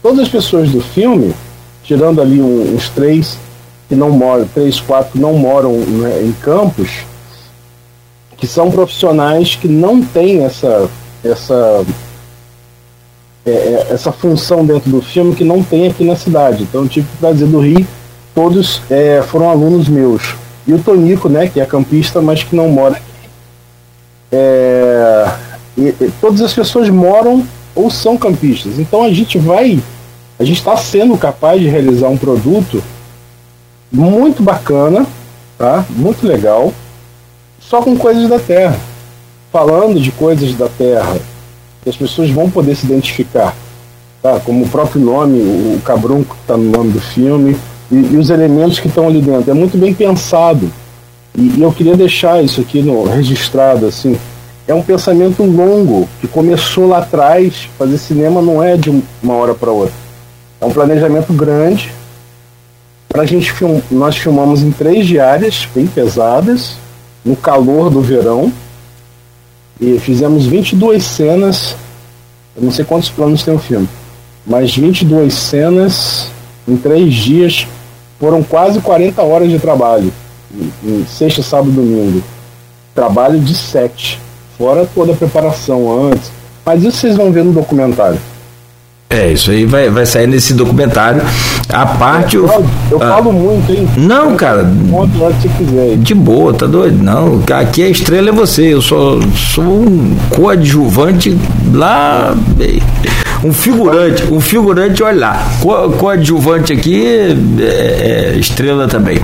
[0.00, 1.34] Todas as pessoas do filme,
[1.82, 3.36] tirando ali uns três
[3.88, 7.04] que não moram, três, quatro não moram né, em campos,
[8.36, 10.88] que são profissionais que não têm essa
[11.24, 11.84] essa
[13.44, 16.62] é, é, essa função dentro do filme que não tem aqui na cidade.
[16.62, 17.86] Então eu tive que trazer do Rio,
[18.34, 20.34] todos é, foram alunos meus.
[20.66, 23.00] E o Tonico, né, que é campista, mas que não mora.
[24.30, 25.30] É,
[25.76, 28.78] e, e, todas as pessoas moram ou são campistas.
[28.78, 29.78] Então a gente vai,
[30.38, 32.82] a gente está sendo capaz de realizar um produto
[33.90, 35.06] muito bacana,
[35.58, 35.84] tá?
[35.90, 36.72] Muito legal,
[37.60, 38.78] só com coisas da Terra,
[39.52, 41.16] falando de coisas da Terra,
[41.82, 43.54] que as pessoas vão poder se identificar,
[44.22, 44.40] tá?
[44.40, 47.56] Como o próprio nome, o cabrunco que está no nome do filme
[47.90, 49.50] e, e, os elementos que estão ali dentro.
[49.50, 50.70] É muito bem pensado.
[51.36, 54.16] E, e eu queria deixar isso aqui no registrado assim.
[54.66, 57.68] É um pensamento longo que começou lá atrás.
[57.78, 58.90] Fazer cinema não é de
[59.22, 59.94] uma hora para outra.
[60.60, 61.92] É um planejamento grande
[63.16, 63.80] Pra gente film...
[63.90, 66.76] Nós filmamos em três diárias bem pesadas,
[67.24, 68.52] no calor do verão.
[69.80, 71.74] E fizemos 22 cenas.
[72.54, 73.88] Eu não sei quantos planos tem o filme,
[74.46, 76.30] mas 22 cenas
[76.68, 77.66] em três dias.
[78.20, 80.12] Foram quase 40 horas de trabalho.
[81.08, 82.22] Sexta, sábado domingo.
[82.94, 84.20] Trabalho de sete.
[84.56, 86.30] Fora toda a preparação antes.
[86.64, 88.18] Mas isso vocês vão ver no documentário.
[89.08, 91.22] É, isso aí vai, vai sair nesse documentário.
[91.72, 92.36] A parte.
[92.36, 93.88] É, eu, eu ah, falo muito, hein?
[93.96, 94.68] Não, cara.
[94.92, 95.96] Onde você quiser.
[95.96, 97.00] De boa, tá doido?
[97.02, 98.74] Não, aqui a estrela é você.
[98.74, 101.36] Eu sou, sou um coadjuvante
[101.72, 102.34] lá.
[103.44, 105.48] Um figurante, um figurante, olha lá.
[105.60, 107.06] Co coadjuvante aqui,
[107.60, 109.18] é, é, estrela também.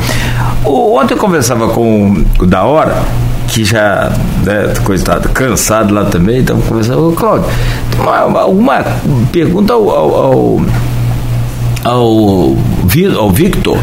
[0.64, 3.02] O, ontem eu conversava com o da hora
[3.48, 4.10] que já,
[4.44, 7.48] né, coitado, cansado lá também, então conversando, ô Cláudio,
[7.98, 8.84] uma, alguma
[9.30, 10.60] pergunta ao, ao, ao,
[11.84, 12.56] ao,
[13.18, 13.78] ao Victor,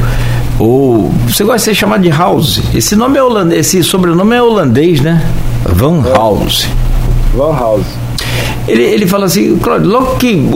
[0.58, 2.62] ou você gosta de ser chamado de House?
[2.74, 5.26] Esse nome é holandês, esse sobrenome é holandês, né?
[5.66, 6.68] Van House.
[7.34, 8.09] Van House.
[8.68, 10.48] Ele, ele fala assim, Claudio, logo que,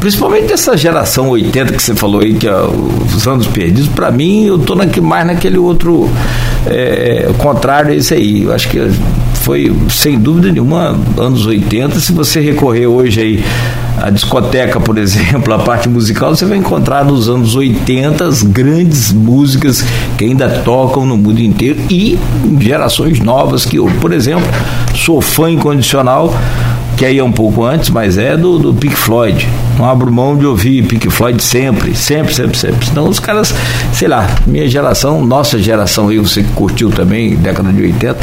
[0.00, 2.54] principalmente dessa geração 80 que você falou aí, que é
[3.14, 6.10] os anos perdidos, para mim eu tô naque, mais naquele outro
[6.66, 8.42] é, contrário a esse aí.
[8.42, 8.78] Eu acho que
[9.34, 11.98] foi, sem dúvida nenhuma, anos 80.
[12.00, 13.44] Se você recorrer hoje aí
[14.00, 19.12] à discoteca, por exemplo, a parte musical, você vai encontrar nos anos 80 as grandes
[19.12, 19.84] músicas
[20.16, 22.18] que ainda tocam no mundo inteiro e
[22.58, 24.46] gerações novas que eu, por exemplo,
[24.94, 26.34] sou fã incondicional
[27.00, 29.48] que aí é um pouco antes, mas é do, do Pink Floyd.
[29.78, 32.86] Não abro mão de ouvir Pink Floyd sempre, sempre, sempre, sempre.
[32.88, 33.54] Senão os caras,
[33.94, 38.18] sei lá, minha geração, nossa geração aí, você que curtiu também, década de 80,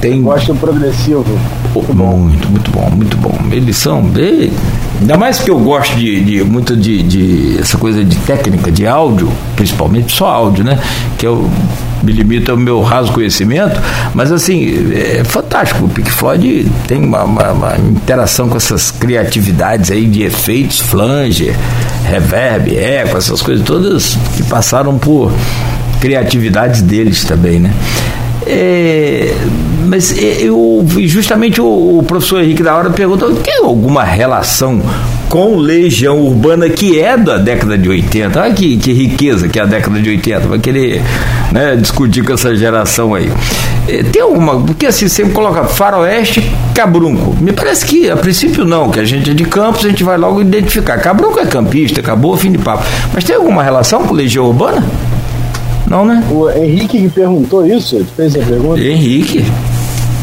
[0.00, 0.20] tem.
[0.22, 1.24] Gosto progressivo.
[1.72, 1.94] Muito.
[1.94, 3.38] Muito, muito bom, muito bom.
[3.52, 4.10] Eles são.
[5.00, 8.88] Ainda mais que eu gosto de, de muito de, de, essa coisa de técnica, de
[8.88, 10.80] áudio, principalmente só áudio, né?
[11.16, 11.48] Que eu
[12.04, 13.80] me limito ao meu raso conhecimento,
[14.14, 15.84] mas assim, é fantástico.
[15.84, 21.54] O Pink Floyd tem uma, uma, uma interação com essas criatividades aí de efeitos, flanger,
[22.04, 25.32] reverb, eco, essas coisas todas que passaram por
[26.00, 27.72] criatividades deles também, né?
[28.46, 29.34] É,
[29.86, 34.82] mas é, eu, justamente o, o, professor Henrique da Hora perguntou: tem alguma relação
[35.34, 38.40] com Legião Urbana que é da década de 80?
[38.40, 41.02] Olha que, que riqueza que é a década de 80, vai querer
[41.50, 43.28] né, discutir com essa geração aí.
[44.12, 44.60] Tem alguma.
[44.60, 47.34] Porque assim, sempre coloca Faroeste, Cabrunco.
[47.42, 50.16] Me parece que a princípio não, que a gente é de Campos, a gente vai
[50.16, 50.98] logo identificar.
[50.98, 52.84] Cabrunco é campista, acabou, fim de papo.
[53.12, 54.86] Mas tem alguma relação com Legião Urbana?
[55.88, 56.22] Não, né?
[56.30, 58.80] O Henrique que perguntou isso, ele fez a pergunta.
[58.80, 59.44] Henrique.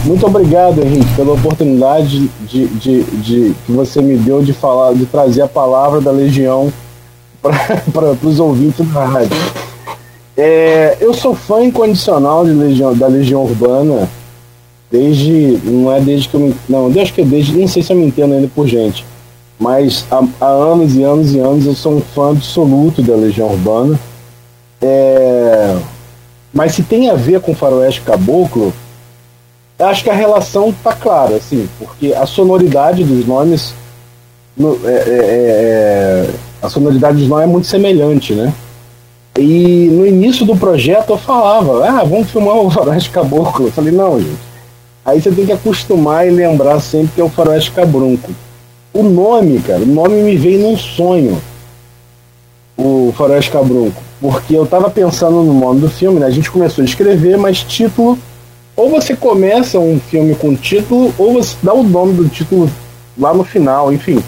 [0.03, 5.05] Muito obrigado, Henrique, pela oportunidade de, de, de, que você me deu de falar, de
[5.05, 6.71] trazer a palavra da Legião
[7.41, 9.37] para os ouvintes da rádio.
[10.35, 14.09] É, eu sou fã incondicional de Legião, da Legião Urbana
[14.91, 15.59] desde.
[15.63, 16.55] Não é desde que eu me.
[16.67, 17.57] Não, desde que desde.
[17.57, 19.05] Não sei se eu me entendo ainda por gente.
[19.57, 23.47] mas há, há, anos e anos e anos eu sou um fã absoluto da Legião
[23.47, 23.99] Urbana.
[24.81, 25.77] É,
[26.53, 28.73] mas se tem a ver com Faroeste Caboclo,
[29.81, 33.73] acho que a relação tá clara, assim, porque a sonoridade dos nomes.
[34.55, 36.29] No, é, é, é,
[36.61, 38.53] a sonoridade dos nomes é muito semelhante, né?
[39.37, 43.67] E no início do projeto eu falava, ah, vamos filmar o Faroeste Caboclo.
[43.67, 44.51] Eu falei, não, gente.
[45.05, 48.31] Aí você tem que acostumar e lembrar sempre que é o Faroeste Cabrunco.
[48.93, 51.41] O nome, cara, o nome me veio num sonho.
[52.77, 54.01] O Faroeste Cabrunco.
[54.19, 56.27] Porque eu tava pensando no nome do filme, né?
[56.27, 58.19] A gente começou a escrever, mas título.
[58.75, 62.69] Ou você começa um filme com título, ou você dá o nome do título
[63.17, 64.21] lá no final, enfim.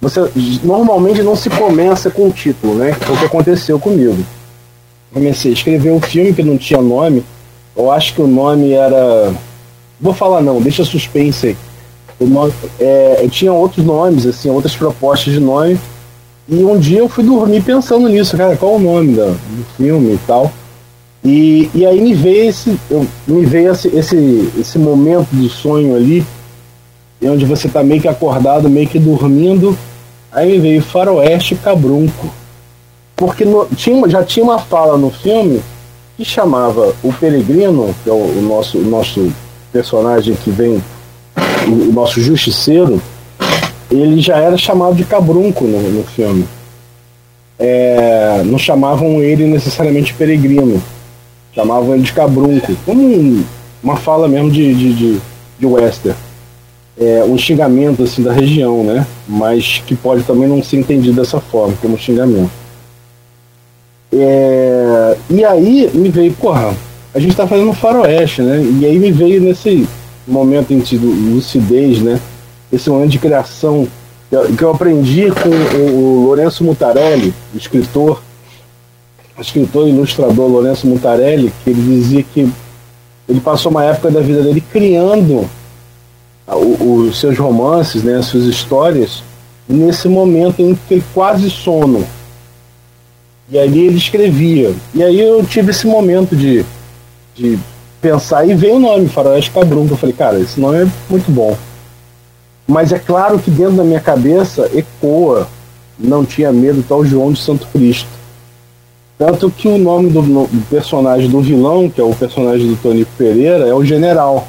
[0.00, 0.20] Você
[0.62, 2.92] normalmente não se começa com o título, né?
[2.92, 4.16] Foi o que aconteceu comigo.
[5.12, 7.24] Comecei a escrever um filme que não tinha nome.
[7.76, 9.32] Eu acho que o nome era.
[10.00, 11.56] Vou falar não, deixa suspense aí.
[12.20, 15.78] O nome, é, tinha outros nomes, assim, outras propostas de nome.
[16.48, 19.36] E um dia eu fui dormir pensando nisso, cara, qual o nome do
[19.76, 20.52] filme e tal.
[21.24, 22.78] E, e aí me veio esse,
[23.26, 26.24] me veio esse, esse, esse momento de sonho ali,
[27.22, 29.76] onde você tá meio que acordado, meio que dormindo.
[30.30, 32.28] Aí me veio Faroeste Cabrunco.
[33.16, 35.60] Porque no, tinha, já tinha uma fala no filme
[36.16, 39.32] que chamava o Peregrino, que é o, o nosso, o nosso
[39.72, 40.82] personagem que vem
[41.66, 43.00] o, nosso justiceiro,
[43.90, 46.46] ele já era chamado de cabrunco no, no filme.
[47.58, 50.80] É, não chamavam ele necessariamente peregrino,
[51.58, 53.44] chamavam ele de cabrunco, como um,
[53.82, 55.20] uma fala mesmo de, de, de,
[55.58, 56.16] de western.
[57.00, 59.04] É, um xingamento assim da região, né?
[59.26, 62.50] Mas que pode também não ser entendido dessa forma, como xingamento.
[64.12, 66.76] É, e aí me veio, porra,
[67.12, 68.64] a gente tá fazendo faroeste, né?
[68.80, 69.86] E aí me veio nesse
[70.26, 72.20] momento de lucidez, né?
[72.72, 73.88] Esse momento de criação
[74.56, 78.20] que eu aprendi com o Lourenço Mutarelli, escritor,
[79.40, 82.50] escritor e ilustrador Lourenço Mutarelli, que ele dizia que
[83.28, 85.48] ele passou uma época da vida dele criando
[86.46, 89.22] os seus romances, né, as suas histórias,
[89.68, 92.04] nesse momento em que ele quase sono.
[93.50, 94.74] E ali ele escrevia.
[94.94, 96.64] E aí eu tive esse momento de,
[97.34, 97.58] de
[98.00, 99.92] pensar e veio o nome, Faroeste Cabrunco.
[99.92, 101.56] Eu falei, cara, esse nome é muito bom.
[102.66, 105.48] Mas é claro que dentro da minha cabeça ecoa,
[105.98, 108.08] não tinha medo, tal João de Santo Cristo.
[109.18, 113.66] Tanto que o nome do, personagem do vilão, que é o personagem do Tonico Pereira,
[113.66, 114.46] é o General.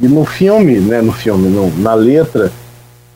[0.00, 1.48] E no filme, né, no filme,
[1.78, 2.52] na letra,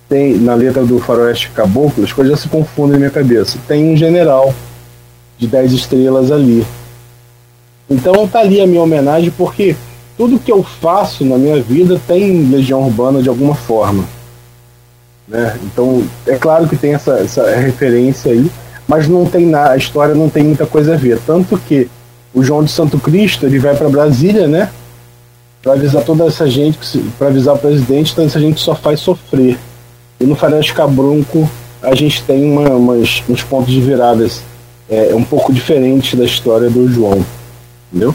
[0.08, 3.58] tem na letra do Faroeste Caboclo, as coisas já se confundem na minha cabeça.
[3.68, 4.52] Tem um general
[5.38, 6.66] de 10 estrelas ali.
[7.88, 9.76] Então tá ali a minha homenagem porque
[10.16, 14.04] tudo que eu faço na minha vida tem Legião Urbana de alguma forma.
[15.26, 15.56] Né?
[15.62, 18.50] Então é claro que tem essa, essa referência aí,
[18.88, 21.20] mas não tem nada, a história não tem muita coisa a ver.
[21.26, 21.88] Tanto que
[22.32, 24.70] o João de Santo Cristo ele vai para Brasília, né?
[25.62, 26.78] Para avisar toda essa gente,
[27.18, 29.58] para avisar o presidente, toda essa gente só faz sofrer.
[30.18, 31.48] E no Faroeste Cabrunco
[31.82, 34.40] a gente tem uma, umas, uns pontos de viradas
[34.88, 37.24] é, um pouco diferentes da história do João.
[37.92, 38.14] Entendeu?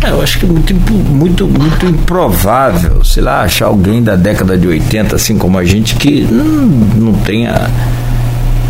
[0.00, 4.56] É, eu acho que é muito, muito, muito improvável, sei lá, achar alguém da década
[4.56, 7.68] de 80, assim como a gente, que não, não tenha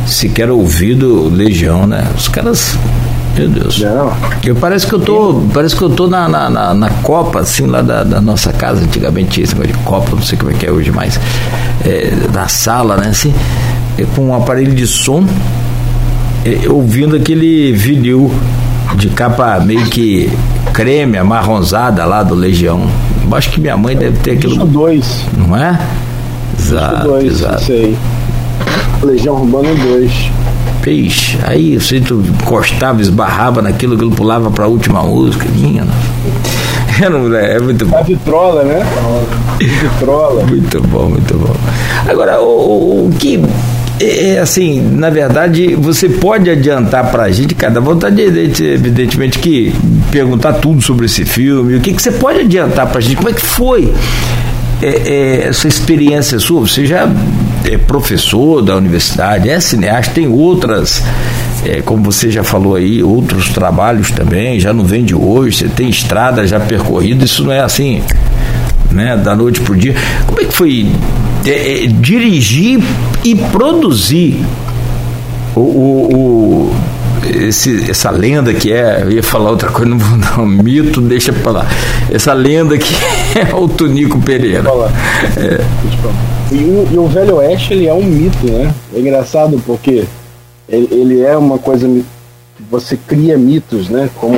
[0.06, 2.04] sequer ouvido Legião, né?
[2.16, 2.76] Os caras.
[3.36, 3.78] Meu Deus.
[3.80, 4.12] Não.
[4.44, 5.42] Eu parece que eu tô.
[5.52, 8.82] Parece que eu tô na, na, na, na Copa, assim, lá da, da, nossa casa,
[8.82, 11.20] antigamente esse de Copa, não sei como é que é hoje mais.
[11.84, 13.08] É, na sala, né?
[13.08, 13.34] Assim,
[14.14, 15.26] com um aparelho de som,
[16.44, 18.32] é, ouvindo aquele vinil
[18.94, 20.30] de capa meio que
[20.72, 22.86] creme, amarronzada lá do Legião.
[23.32, 24.64] Acho que minha mãe deve ter aquilo.
[24.64, 25.24] dois.
[25.36, 25.78] Não é?
[26.58, 27.64] Exato, dois, exato.
[27.64, 27.96] Sei.
[29.02, 30.12] Legião Urbana 2.
[30.82, 31.38] Peixe.
[31.42, 35.46] Aí você tu encostava, esbarrava naquilo, aquilo pulava pra última música.
[35.54, 35.84] Minha,
[37.36, 37.96] é, é muito bom.
[37.96, 38.82] A vitrola, né?
[39.58, 40.44] vitrola.
[40.44, 41.54] Muito bom, muito bom.
[42.08, 43.42] Agora, o, o que
[44.00, 49.74] é, é, assim, na verdade, você pode adiantar para a gente, cada vontade, evidentemente, que
[50.10, 51.76] perguntar tudo sobre esse filme.
[51.76, 53.16] O que, que você pode adiantar para a gente?
[53.16, 53.92] Como é que foi
[54.82, 56.60] é, é, essa experiência sua?
[56.60, 57.08] Você já
[57.68, 61.02] é professor da universidade, é cineasta, tem outras,
[61.64, 65.68] é, como você já falou aí, outros trabalhos também, já não vem de hoje, você
[65.68, 68.02] tem estrada já percorrida, isso não é assim,
[68.90, 69.94] né, da noite pro dia.
[70.26, 70.86] Como é que foi
[71.44, 72.82] é, é, dirigir
[73.24, 74.44] e produzir
[75.54, 76.76] o, o, o
[77.26, 81.00] esse, essa lenda que é, eu ia falar outra coisa, não vou dar um mito,
[81.00, 81.66] deixa pra lá.
[82.10, 82.94] Essa lenda que
[83.38, 84.68] é o Tonico Pereira.
[85.36, 86.35] É.
[86.50, 88.72] E o, e o Velho Oeste ele é um mito, né?
[88.94, 90.04] É engraçado porque
[90.68, 91.88] ele, ele é uma coisa
[92.70, 94.08] você cria mitos, né?
[94.16, 94.36] Como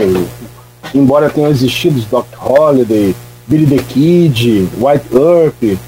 [0.94, 3.14] embora tenham existido Doc Holiday,
[3.46, 5.78] Billy the Kid, White Earp,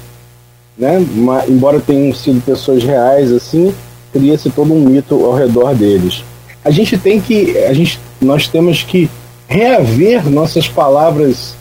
[0.77, 1.05] né?
[1.15, 3.73] Mas, embora tenham sido pessoas reais assim,
[4.13, 6.23] cria-se todo um mito ao redor deles.
[6.63, 9.09] A gente tem que, a gente, nós temos que
[9.47, 11.55] reaver nossas palavras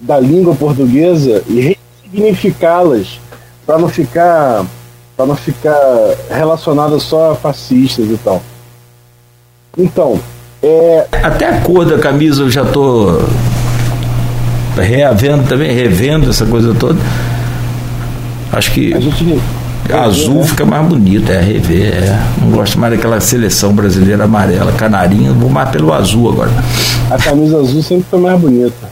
[0.00, 3.20] da língua portuguesa e ressignificá-las
[3.66, 4.64] para não ficar
[5.16, 5.74] para não ficar
[6.30, 8.42] relacionada só a fascistas e tal.
[9.78, 10.20] Então,
[10.62, 11.06] é...
[11.22, 13.18] até a cor da camisa eu já tô
[14.76, 17.00] reavendo também, revendo essa coisa toda.
[18.52, 19.40] Acho que gente
[19.92, 20.44] azul né?
[20.44, 21.94] fica mais bonito, é rever.
[21.94, 22.18] É.
[22.40, 26.50] Não gosto mais daquela seleção brasileira amarela, canarinho, vou mais pelo azul agora.
[27.10, 28.90] A camisa azul sempre foi mais bonita.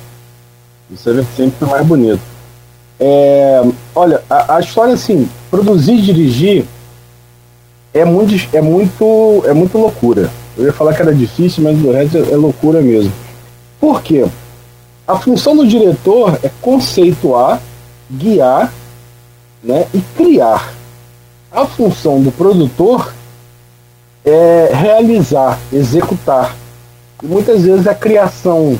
[0.90, 2.33] Isso sempre foi mais bonito.
[2.98, 3.62] É,
[3.94, 6.64] olha, a, a, história assim, produzir e dirigir
[7.92, 10.30] é muito, é muito, é muito loucura.
[10.56, 13.12] Eu ia falar que era difícil, mas o resto é, é loucura mesmo.
[13.80, 14.24] Por quê?
[15.06, 17.60] A função do diretor é conceituar,
[18.10, 18.72] guiar
[19.62, 20.72] né, e criar.
[21.50, 23.12] A função do produtor
[24.24, 26.56] é realizar, executar.
[27.22, 28.78] E muitas vezes a criação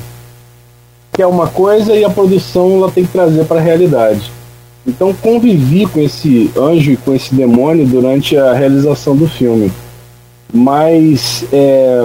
[1.15, 4.33] que é uma coisa e a produção ela tem que trazer para a realidade.
[4.87, 9.73] Então convivi com esse anjo e com esse demônio durante a realização do filme.
[10.53, 12.05] Mas é,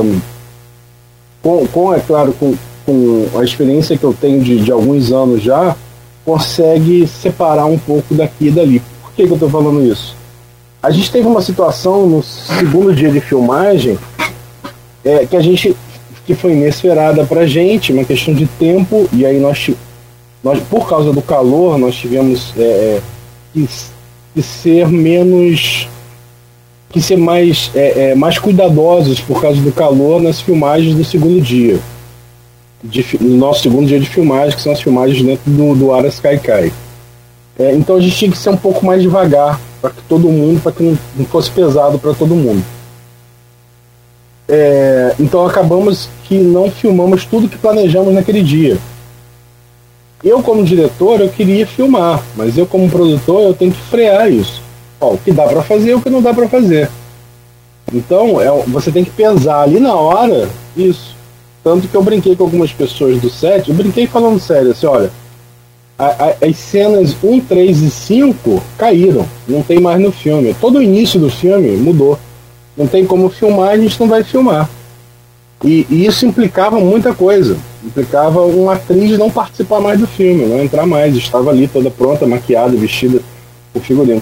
[1.42, 2.54] com, com, é claro, com,
[2.86, 5.76] com a experiência que eu tenho de, de alguns anos já,
[6.24, 8.80] consegue separar um pouco daqui e dali.
[9.02, 10.16] Por que, que eu estou falando isso?
[10.82, 13.98] A gente teve uma situação no segundo dia de filmagem
[15.04, 15.76] é, que a gente
[16.30, 19.72] que foi inesperada para a gente, uma questão de tempo, e aí nós,
[20.44, 23.02] nós por causa do calor, nós tivemos é, é,
[23.52, 23.68] que,
[24.36, 25.90] que, ser menos.
[26.92, 31.42] que ser mais, é, é, mais cuidadosos por causa do calor nas filmagens do segundo
[31.42, 31.80] dia.
[32.84, 36.20] De, no nosso segundo dia de filmagem, que são as filmagens dentro do, do Aras
[36.20, 36.72] Kaikai.
[37.58, 40.62] É, então a gente tinha que ser um pouco mais devagar para que todo mundo,
[40.62, 42.64] para que não, não fosse pesado para todo mundo.
[44.52, 48.80] É, então acabamos que não filmamos tudo que planejamos naquele dia.
[50.24, 54.62] Eu, como diretor, eu queria filmar, mas eu, como produtor, eu tenho que frear isso.
[55.00, 56.90] Ó, o que dá para fazer e o que não dá para fazer.
[57.94, 61.16] Então, é, você tem que pesar ali na hora isso.
[61.64, 65.12] Tanto que eu brinquei com algumas pessoas do set, eu brinquei falando sério, assim, olha,
[65.98, 70.56] a, a, as cenas 1, 3 e 5 caíram, não tem mais no filme.
[70.60, 72.18] Todo o início do filme mudou
[72.76, 74.70] não tem como filmar, a gente não vai filmar.
[75.64, 77.58] E, e, isso implicava muita coisa.
[77.84, 81.16] Implicava uma atriz não participar mais do filme, não entrar mais.
[81.16, 83.22] Estava ali toda pronta, maquiada, vestida
[83.74, 84.22] o figurino.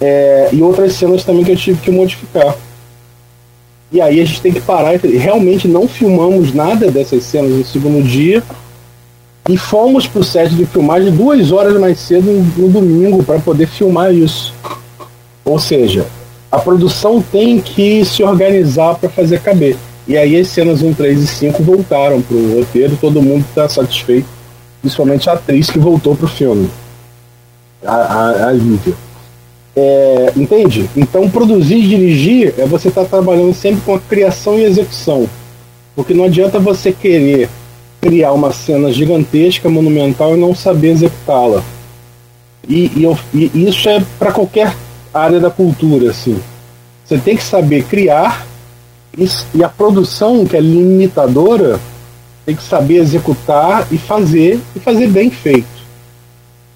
[0.00, 2.56] É, e outras cenas também que eu tive que modificar.
[3.92, 7.64] E aí a gente tem que parar e realmente não filmamos nada dessas cenas no
[7.64, 8.42] segundo dia.
[9.48, 13.66] E fomos para o set de filmagem duas horas mais cedo no domingo para poder
[13.66, 14.54] filmar isso.
[15.44, 16.06] Ou seja,
[16.50, 19.76] a produção tem que se organizar para fazer caber.
[20.08, 23.68] E aí as cenas 1, 3 e 5 voltaram para o roteiro, todo mundo está
[23.68, 24.26] satisfeito,
[24.80, 26.68] principalmente a atriz que voltou para o filme,
[27.84, 28.94] a, a, a Lívia.
[29.76, 30.90] É, entende?
[30.96, 35.28] Então produzir e dirigir é você estar tá trabalhando sempre com a criação e execução.
[35.94, 37.48] Porque não adianta você querer
[38.00, 41.62] criar uma cena gigantesca, monumental e não saber executá-la.
[42.68, 44.74] E, e, e, isso é para qualquer
[45.12, 46.40] área da cultura, assim.
[47.04, 48.46] Você tem que saber criar
[49.54, 51.80] e a produção, que é limitadora,
[52.46, 55.80] tem que saber executar e fazer, e fazer bem feito.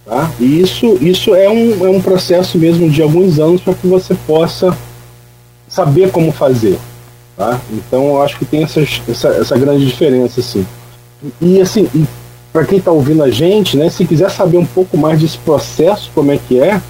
[0.04, 0.30] Tá?
[0.38, 4.14] E isso, isso é, um, é um processo mesmo de alguns anos para que você
[4.26, 4.76] possa
[5.68, 6.78] saber como fazer.
[7.36, 7.60] Tá?
[7.72, 10.40] Então eu acho que tem essas, essa, essa grande diferença.
[10.40, 10.66] Assim.
[11.40, 11.88] E assim,
[12.52, 16.10] para quem está ouvindo a gente, né, se quiser saber um pouco mais desse processo,
[16.14, 16.80] como é que é,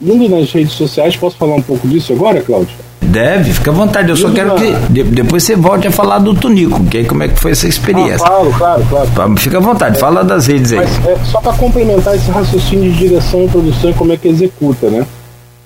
[0.00, 2.74] indo nas redes sociais, posso falar um pouco disso agora, Cláudio?
[3.00, 4.08] Deve, fica à vontade.
[4.08, 7.22] Eu só quero que de, depois você volte a falar do Tunico, que aí como
[7.24, 8.24] é que foi essa experiência.
[8.24, 9.36] Ah, claro, claro, claro.
[9.36, 10.78] Fica à vontade, é, fala das redes aí.
[10.78, 14.88] É, só para complementar esse raciocínio de direção e produção e como é que executa,
[14.90, 15.06] né?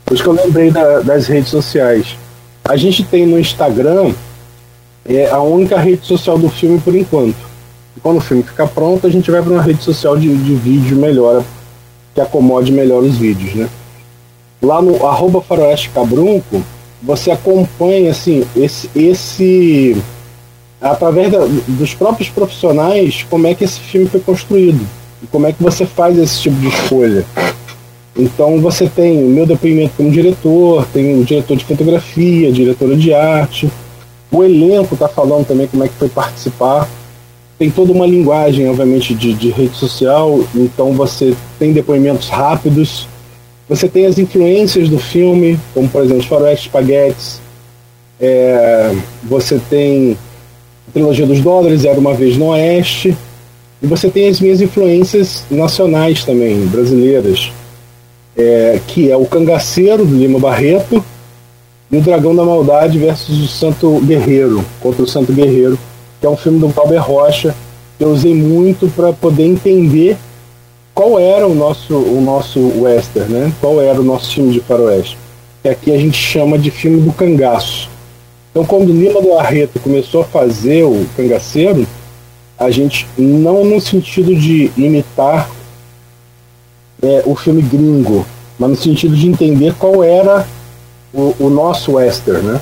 [0.06, 2.16] Por isso que eu lembrei da, das redes sociais.
[2.64, 4.12] A gente tem no Instagram
[5.06, 7.36] é a única rede social do filme por enquanto.
[7.96, 10.54] E quando o filme ficar pronto, a gente vai para uma rede social de, de
[10.54, 11.42] vídeo melhor,
[12.14, 13.68] que acomode melhor os vídeos, né?
[14.64, 16.62] Lá no arroba faroeste cabrunco,
[17.02, 19.96] você acompanha assim, esse, esse
[20.80, 21.38] através da,
[21.68, 24.86] dos próprios profissionais, como é que esse filme foi construído
[25.22, 27.24] e como é que você faz esse tipo de escolha.
[28.16, 33.12] Então você tem o meu depoimento como diretor, tem o diretor de fotografia, diretora de
[33.12, 33.68] arte,
[34.30, 36.88] o elenco está falando também como é que foi participar.
[37.58, 43.06] Tem toda uma linguagem, obviamente, de, de rede social, então você tem depoimentos rápidos,
[43.68, 47.40] você tem as influências do filme, como por exemplo Faroeste Spaghettis,
[48.20, 50.16] é, você tem
[50.88, 53.16] a trilogia dos dólares, Era Uma Vez no Oeste,
[53.82, 57.50] e você tem as minhas influências nacionais também, brasileiras,
[58.36, 61.04] é, que é o Cangaceiro, do Lima Barreto,
[61.90, 65.78] e o Dragão da Maldade versus o Santo Guerreiro, contra o Santo Guerreiro,
[66.20, 67.54] que é um filme do Valber Rocha,
[67.98, 70.16] que eu usei muito para poder entender
[70.94, 73.52] qual era o nosso, o nosso western, né?
[73.60, 75.18] Qual era o nosso filme de faroeste.
[75.62, 77.90] Que aqui a gente chama de filme do cangaço.
[78.50, 81.84] Então, quando Lima do Arreto começou a fazer o cangaceiro,
[82.56, 85.50] a gente, não no sentido de imitar
[87.02, 88.24] é, o filme gringo,
[88.56, 90.46] mas no sentido de entender qual era
[91.12, 92.60] o, o nosso western, né?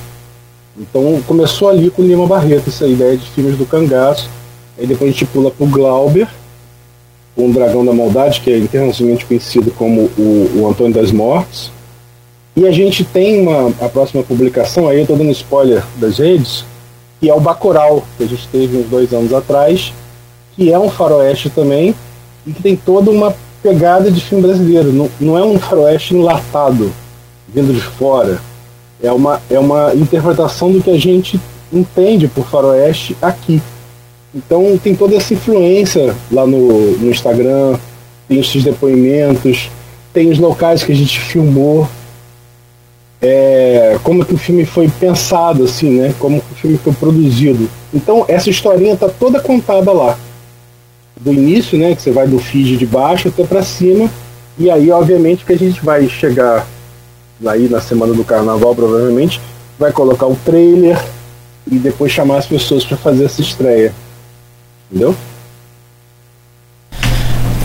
[0.78, 4.30] Então, começou ali com Lima Barreto, essa ideia de filmes do cangaço.
[4.78, 6.26] Aí depois a gente pula pro Glauber,
[7.36, 11.70] o Dragão da Maldade, que é internacionalmente conhecido como o, o Antônio das Mortes.
[12.54, 16.64] E a gente tem uma, a próxima publicação, aí eu estou dando spoiler das redes,
[17.18, 19.92] que é o Bacurau, que a gente teve uns dois anos atrás,
[20.54, 21.94] que é um faroeste também,
[22.46, 24.92] e que tem toda uma pegada de filme brasileiro.
[24.92, 26.92] Não, não é um faroeste enlatado,
[27.48, 28.38] vindo de fora.
[29.02, 31.40] É uma, é uma interpretação do que a gente
[31.72, 33.62] entende por faroeste aqui.
[34.34, 37.78] Então tem toda essa influência lá no, no Instagram,
[38.28, 39.70] tem esses depoimentos,
[40.12, 41.86] tem os locais que a gente filmou,
[43.20, 46.14] é, como que o filme foi pensado, assim, né?
[46.18, 47.70] Como que o filme foi produzido.
[47.94, 50.18] Então essa historinha tá toda contada lá.
[51.20, 51.94] Do início, né?
[51.94, 54.10] Que você vai do feed de baixo até para cima.
[54.58, 56.66] E aí, obviamente, que a gente vai chegar
[57.46, 59.40] aí na semana do carnaval, provavelmente,
[59.78, 61.00] vai colocar o trailer
[61.70, 63.94] e depois chamar as pessoas para fazer essa estreia.
[64.92, 65.14] Entendeu?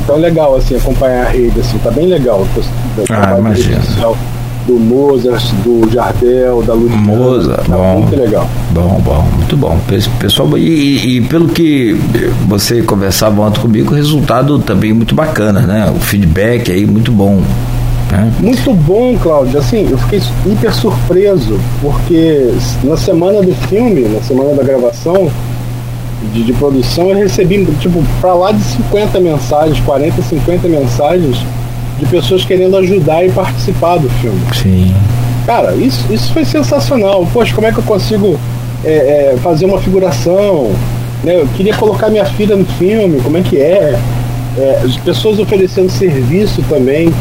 [0.01, 2.47] Então é legal assim acompanhar a rede, assim, tá bem legal.
[3.09, 3.81] Ah, imagina.
[4.65, 7.01] Do Mozart, do Jardel, da Ludmilla.
[7.01, 7.99] Mozart, tá bom.
[7.99, 8.49] Muito legal.
[8.71, 9.77] Bom, bom, muito bom.
[10.19, 11.93] Pessoal, e, e, pelo que
[12.47, 15.91] você conversava ontem comigo, o resultado também muito bacana, né?
[15.93, 17.41] O feedback aí muito bom.
[18.11, 18.33] Né?
[18.39, 19.59] Muito bom, Cláudio.
[19.59, 22.53] Assim, eu fiquei hiper surpreso, porque
[22.83, 25.29] na semana do filme, na semana da gravação,
[26.33, 31.37] de, de produção, eu recebi, tipo, pra lá de 50 mensagens, 40, 50 mensagens
[31.99, 34.39] de pessoas querendo ajudar e participar do filme.
[34.53, 34.93] Sim.
[35.45, 37.25] Cara, isso, isso foi sensacional.
[37.31, 38.39] Poxa, como é que eu consigo
[38.83, 40.71] é, é, fazer uma figuração?
[41.23, 41.39] Né?
[41.39, 43.99] Eu queria colocar minha filha no filme, como é que é?
[44.57, 47.13] é as pessoas oferecendo serviço também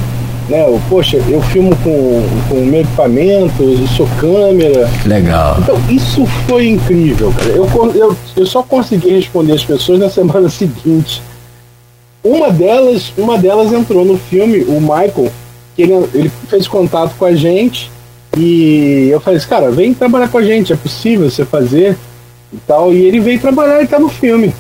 [0.49, 0.65] né?
[0.67, 4.89] Eu, poxa, eu filmo com, com meu equipamento, eu sou câmera.
[5.05, 5.57] Legal.
[5.61, 7.51] Então, isso foi incrível, cara.
[7.51, 11.23] Eu, eu, eu só consegui responder as pessoas na semana seguinte.
[12.23, 15.31] Uma delas, uma delas entrou no filme, o Michael,
[15.75, 17.91] que ele, ele fez contato com a gente
[18.37, 21.97] e eu falei assim, cara, vem trabalhar com a gente, é possível você fazer
[22.53, 22.93] e tal.
[22.93, 24.53] E ele veio trabalhar e tá no filme.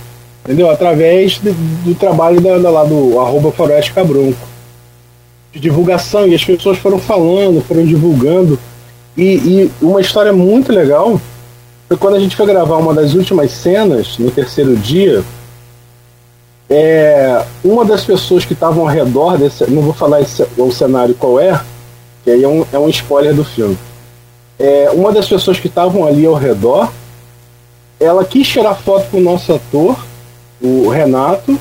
[0.45, 0.71] Entendeu?
[0.71, 1.53] Através do,
[1.85, 4.56] do trabalho da, da, lá do arroba Floresta Cabronco
[5.57, 8.59] de divulgação e as pessoas foram falando, foram divulgando.
[9.17, 11.19] E, e, uma história muito legal
[11.89, 15.25] foi quando a gente foi gravar uma das últimas cenas, no terceiro dia.
[16.69, 21.15] É, uma das pessoas que estavam ao redor desse, não vou falar esse, o cenário
[21.15, 21.59] qual é,
[22.23, 23.79] que aí é um, é um spoiler do filme.
[24.59, 26.93] É, uma das pessoas que estavam ali ao redor,
[27.99, 29.97] ela quis tirar foto com o nosso ator,
[30.61, 31.59] o Renato,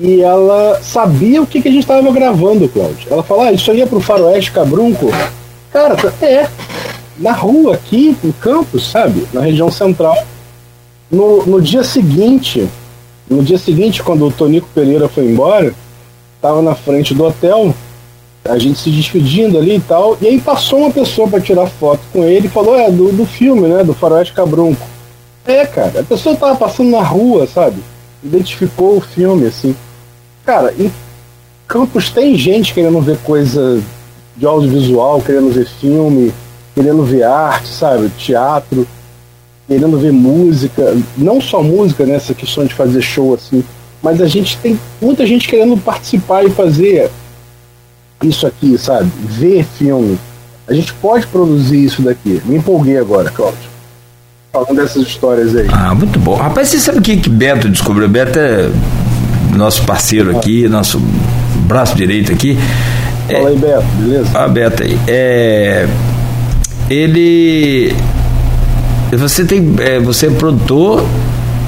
[0.00, 3.06] e ela sabia o que, que a gente estava gravando, Cláudio.
[3.10, 5.10] Ela falou, ah, isso aí é pro Faroeste Cabrunco?
[5.70, 6.48] Cara, é.
[7.18, 9.26] Na rua aqui, em Campos, sabe?
[9.30, 10.16] Na região central.
[11.10, 12.66] No, no dia seguinte,
[13.28, 15.74] no dia seguinte, quando o Tonico Pereira foi embora,
[16.40, 17.74] tava na frente do hotel,
[18.42, 22.00] a gente se despedindo ali e tal, e aí passou uma pessoa para tirar foto
[22.10, 23.84] com ele e falou, é, do, do filme, né?
[23.84, 24.80] Do Faroeste Cabrunco.
[25.46, 27.82] É, cara, a pessoa tava passando na rua, sabe?
[28.24, 29.76] Identificou o filme, assim.
[30.50, 30.90] Cara, em
[31.68, 33.80] Campos tem gente querendo ver coisa
[34.36, 36.34] de audiovisual, querendo ver filme,
[36.74, 38.10] querendo ver arte, sabe?
[38.18, 38.84] Teatro,
[39.68, 40.96] querendo ver música.
[41.16, 42.36] Não só música, nessa né?
[42.36, 43.62] questão de fazer show assim.
[44.02, 47.08] Mas a gente tem muita gente querendo participar e fazer
[48.20, 49.08] isso aqui, sabe?
[49.20, 50.18] Ver filme.
[50.66, 52.42] A gente pode produzir isso daqui.
[52.44, 53.70] Me empolguei agora, Cláudio.
[54.52, 55.68] Falando dessas histórias aí.
[55.70, 56.34] Ah, muito bom.
[56.34, 58.08] Rapaz, você sabe o que, que Beto descobriu?
[58.08, 58.68] Beto é
[59.56, 61.00] nosso parceiro aqui, nosso
[61.66, 62.58] braço direito aqui,
[63.30, 64.30] Fala aí, Beto, beleza?
[64.34, 64.98] Ah, Beto aí.
[65.06, 65.86] É,
[66.88, 67.94] ele.
[69.12, 69.74] Você tem.
[69.78, 71.04] É, você é produtor,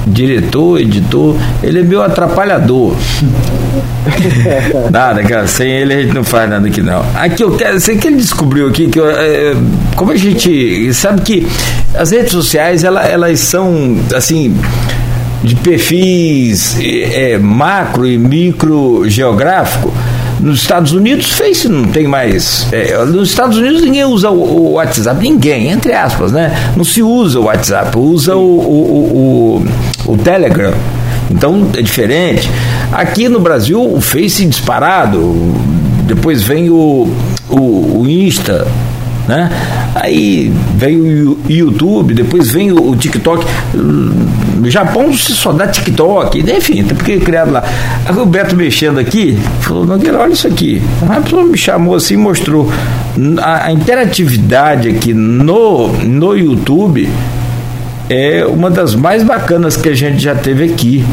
[0.05, 2.95] diretor, editor, ele é meio atrapalhador.
[4.91, 7.03] nada, cara, sem ele a gente não faz nada aqui não.
[7.15, 9.55] Aqui eu quero, sei que ele descobriu aqui que eu, é,
[9.95, 11.47] como a gente sabe que
[11.95, 14.55] as redes sociais ela, elas são assim
[15.43, 19.93] de perfis é, macro e micro geográfico.
[20.39, 22.67] Nos Estados Unidos, Face não tem mais.
[22.71, 26.73] É, nos Estados Unidos ninguém usa o, o, WhatsApp, ninguém, entre aspas, né?
[26.75, 29.63] Não se usa o WhatsApp, usa o, o,
[30.07, 30.73] o, o Telegram.
[31.29, 32.49] Então é diferente.
[32.91, 35.33] Aqui no Brasil, o Face disparado,
[36.05, 37.09] depois vem o,
[37.49, 38.67] o, o Insta,
[39.27, 39.49] né?
[39.95, 43.45] Aí vem o YouTube, depois vem o, TikTok.
[43.73, 47.63] No Japão se só dá TikTok, enfim, porque criado lá.
[48.05, 50.81] Aí o Beto mexendo aqui, falou, Nogueira, olha isso aqui.
[51.09, 52.71] A pessoa me chamou assim mostrou
[53.41, 57.09] a, a interatividade aqui no, no YouTube
[58.09, 61.03] é uma das mais bacanas que a gente já teve aqui.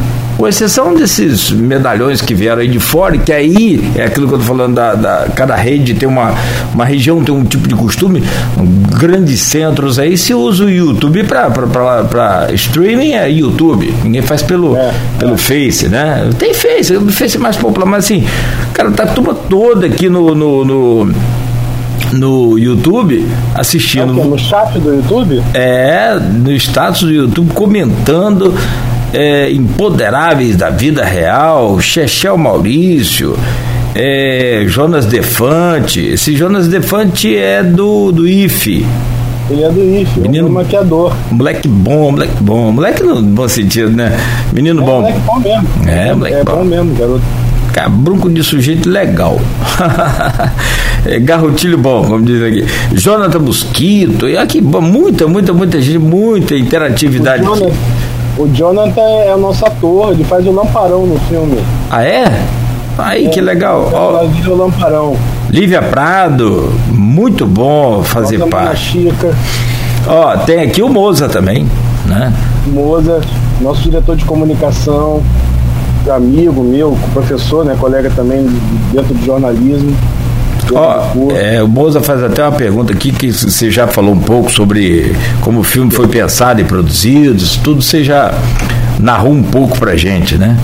[0.40, 4.38] Com exceção desses medalhões que vieram aí de fora, que aí é aquilo que eu
[4.40, 6.34] estou falando da, da, cada rede tem uma,
[6.72, 8.22] uma região tem um tipo de costume,
[8.98, 14.94] grandes centros aí se usa o YouTube para streaming é YouTube, ninguém faz pelo, é,
[15.18, 15.36] pelo é.
[15.36, 16.30] Face, né?
[16.38, 18.24] Tem Face, o Face é mais popular, mas assim,
[18.72, 21.14] cara, tá a turma toda aqui no, no, no
[22.14, 24.18] no YouTube assistindo.
[24.18, 25.42] É no chat do YouTube?
[25.52, 28.54] É, no status do YouTube comentando
[29.12, 33.36] é, Empoderáveis da Vida Real, Chechel Maurício,
[33.94, 36.00] é, Jonas Defante.
[36.00, 38.86] Esse Jonas Defante é do, do IFE.
[39.50, 41.12] Ele é do IFE, Menino, é um maquiador.
[41.30, 42.72] Moleque bom, moleque bom.
[42.72, 44.16] Moleque no bom sentido, né?
[44.52, 45.00] Menino é, bom.
[45.00, 45.68] Moleque bom mesmo.
[45.88, 46.56] É, moleque é bom.
[46.56, 47.22] bom mesmo, garoto.
[47.72, 49.40] Cabrunco de sujeito legal.
[51.06, 52.64] é, garrotilho bom, como diz aqui.
[52.92, 57.42] Jonathan Mosquito, e aqui, muita, muita, muita gente, muita interatividade.
[57.42, 57.74] O Jonathan,
[58.40, 61.62] o Jonathan é o nosso ator, ele faz o lamparão no filme.
[61.90, 62.24] Ah, é?
[62.96, 63.90] Aí, é, que legal.
[63.92, 65.16] Ó, o lamparão.
[65.50, 68.92] Lívia Prado, muito bom fazer Nossa parte.
[68.92, 69.34] Chica.
[70.06, 71.68] Ó, tem aqui o Moza também,
[72.06, 72.32] né?
[72.68, 73.20] Moza,
[73.60, 75.22] nosso diretor de comunicação
[76.08, 78.46] amigo meu, professor, né, colega também
[78.90, 79.94] dentro de jornalismo.
[80.72, 84.50] Oh, é, o Moza faz até uma pergunta aqui que você já falou um pouco
[84.50, 88.32] sobre como o filme foi pensado e produzido, tudo você já
[88.98, 90.56] narrou um pouco pra gente, né?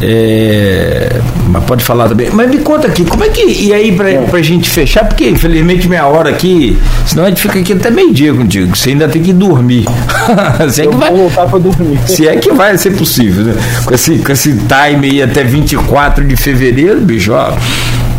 [0.00, 2.30] É, mas pode falar também.
[2.32, 3.42] Mas me conta aqui, como é que.
[3.42, 4.18] E aí, pra, é.
[4.22, 8.32] pra gente fechar, porque infelizmente minha hora aqui, senão a gente fica aqui até meio-dia
[8.32, 8.76] contigo.
[8.76, 9.86] Você ainda tem que dormir.
[10.70, 11.98] se é que vai, voltar pra dormir.
[12.06, 13.54] Se é que vai ser possível, né?
[13.84, 17.52] Com esse, com esse time aí até 24 de fevereiro, bicho, ó.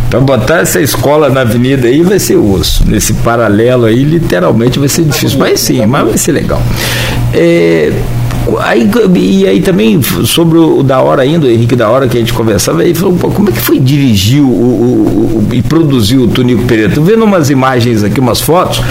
[0.09, 2.83] Pra botar essa escola na avenida aí vai ser osso.
[2.87, 5.37] Nesse paralelo aí, literalmente vai ser difícil.
[5.37, 6.61] Mas sim, mas vai ser legal.
[7.33, 7.91] É,
[8.61, 12.19] Aí, e aí também, sobre o da hora ainda, o Henrique da hora que a
[12.19, 16.27] gente conversava, aí falou, como é que foi dirigir o, o, o, e produzir o
[16.27, 16.93] Tonico Pereira?
[16.93, 18.81] Tô vendo umas imagens aqui, umas fotos,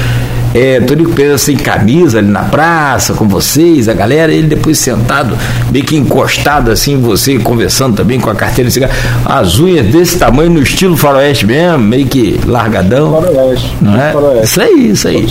[0.55, 5.37] é, Tonico Pereira sem camisa ali na praça, com vocês, a galera, ele depois sentado,
[5.71, 8.93] meio que encostado assim, você conversando também com a carteira de cigarro,
[9.25, 13.13] as unhas desse tamanho no estilo faroeste mesmo, meio que largadão.
[13.13, 13.77] Faroeste.
[13.81, 14.13] Não é?
[14.13, 14.45] Faroeste.
[14.45, 15.27] Isso aí, isso aí.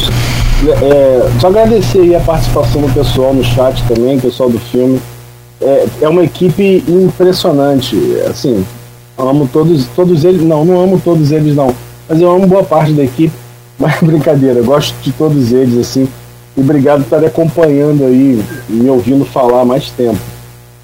[0.82, 5.00] É, só agradecer aí a participação do pessoal no chat também, pessoal do filme.
[5.62, 7.96] É, é uma equipe impressionante.
[8.28, 8.66] Assim,
[9.18, 10.42] amo todos, todos eles.
[10.42, 11.76] Não, não amo todos eles, não.
[12.10, 13.34] Mas eu amo boa parte da equipe.
[13.80, 16.08] Mas brincadeira, gosto de todos eles, assim.
[16.56, 20.18] E obrigado por estar acompanhando aí, me ouvindo falar mais tempo.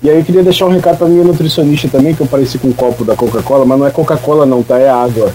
[0.04, 2.68] E aí eu queria deixar um recado para minha nutricionista também, que eu pareci com
[2.68, 4.78] um copo da Coca-Cola, mas não é Coca-Cola não, tá?
[4.78, 5.32] É água.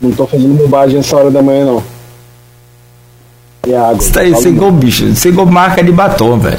[0.00, 1.82] Não tô fazendo bobagem essa hora da manhã, não.
[3.66, 4.00] É água.
[4.00, 6.58] Você tá aí, você igual bicho, você igual marca de batom, velho.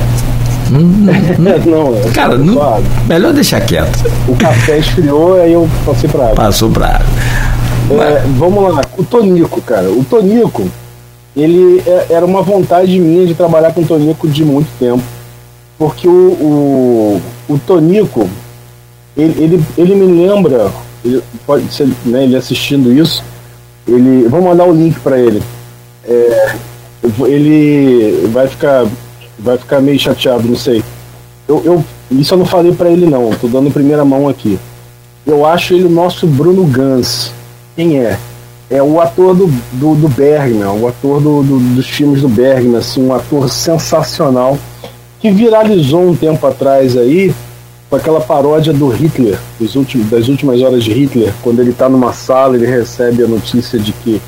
[0.71, 1.05] Hum,
[1.37, 4.09] não, é cara, não, melhor deixar quieto.
[4.27, 6.35] O café esfriou, aí eu passei pra água.
[6.35, 7.56] Passou pra água.
[7.89, 9.89] É, vamos lá, o Tonico, cara.
[9.89, 10.69] O Tonico,
[11.35, 15.03] ele é, era uma vontade minha de trabalhar com o Tonico de muito tempo.
[15.77, 18.27] Porque o, o, o Tonico,
[19.15, 20.71] ele, ele, ele me lembra,
[21.05, 23.23] ele, pode ser, né, ele assistindo isso,
[23.87, 24.27] ele.
[24.27, 25.41] Vou mandar o link para ele.
[26.03, 26.55] É,
[27.27, 28.85] ele vai ficar
[29.39, 30.83] vai ficar meio chateado, não sei.
[31.47, 34.57] Eu, eu isso eu não falei para ele não, tô dando primeira mão aqui.
[35.25, 37.31] Eu acho ele o nosso Bruno Gans.
[37.77, 38.17] Quem é?
[38.71, 42.75] É o ator do, do, do Bergman, o ator do, do, dos filmes do Bergman,
[42.75, 44.57] assim, um ator sensacional
[45.19, 47.33] que viralizou um tempo atrás aí
[47.89, 49.37] Foi aquela paródia do Hitler,
[49.75, 53.79] últimos, das últimas horas de Hitler, quando ele está numa sala, ele recebe a notícia
[53.79, 54.21] de que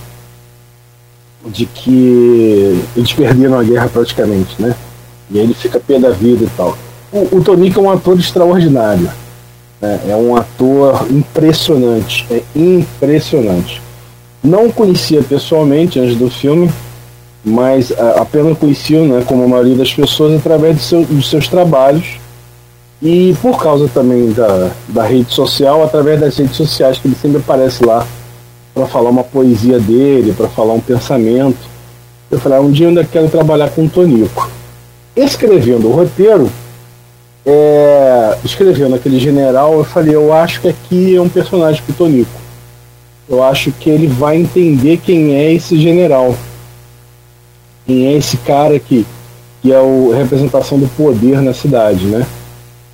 [1.46, 4.76] de que eles perderam a guerra praticamente, né?
[5.32, 6.78] E aí ele fica pé da vida e tal.
[7.12, 9.10] O, o Tonico é um ator extraordinário.
[9.82, 10.00] Né?
[10.10, 12.26] É um ator impressionante.
[12.30, 13.82] É impressionante.
[14.44, 16.72] Não conhecia pessoalmente antes do filme,
[17.44, 22.20] mas a, apenas conhecia, né, como a maioria das pessoas, através seu, dos seus trabalhos
[23.02, 27.38] e por causa também da, da rede social, através das redes sociais, que ele sempre
[27.38, 28.06] aparece lá
[28.74, 31.58] para falar uma poesia dele, para falar um pensamento.
[32.30, 34.50] Eu falei, ah, um dia eu ainda quero trabalhar com o Tonico.
[35.16, 36.50] Escrevendo o roteiro,
[37.46, 38.09] é,
[38.44, 42.32] escrevendo aquele general, eu falei, eu acho que aqui é um personagem para o Tonico.
[43.28, 46.36] Eu acho que ele vai entender quem é esse general.
[47.86, 49.06] Quem é esse cara que,
[49.62, 52.26] que é a representação do poder na cidade, né?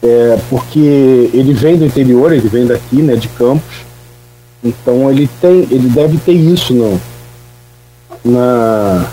[0.04, 3.86] É, porque ele vem do interior, ele vem daqui, né, de Campos.
[4.64, 7.00] Então ele tem, ele deve ter isso no,
[8.24, 9.06] na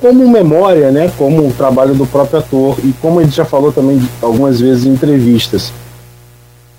[0.00, 4.00] como memória, né, como o trabalho do próprio ator e como ele já falou também
[4.22, 5.72] algumas vezes em entrevistas.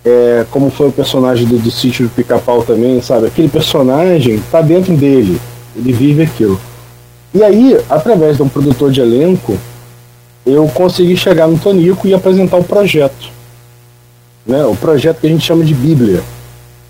[0.03, 3.27] É, como foi o personagem do, do sítio do Pica-Pau também, sabe?
[3.27, 5.39] Aquele personagem tá dentro dele,
[5.75, 6.59] ele vive aquilo.
[7.33, 9.57] E aí, através de um produtor de elenco,
[10.45, 13.29] eu consegui chegar no Tonico e apresentar o projeto.
[14.45, 14.65] Né?
[14.65, 16.23] O projeto que a gente chama de Bíblia.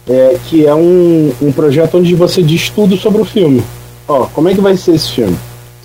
[0.07, 3.61] É, que é um, um projeto onde você diz tudo sobre o filme.
[4.07, 5.37] Ó, como é que vai ser esse filme?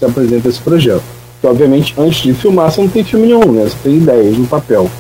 [0.03, 1.03] Você apresenta esse projeto.
[1.41, 3.63] Que obviamente antes de filmar você não tem filme nenhum, né?
[3.63, 4.91] Você tem ideias no papel.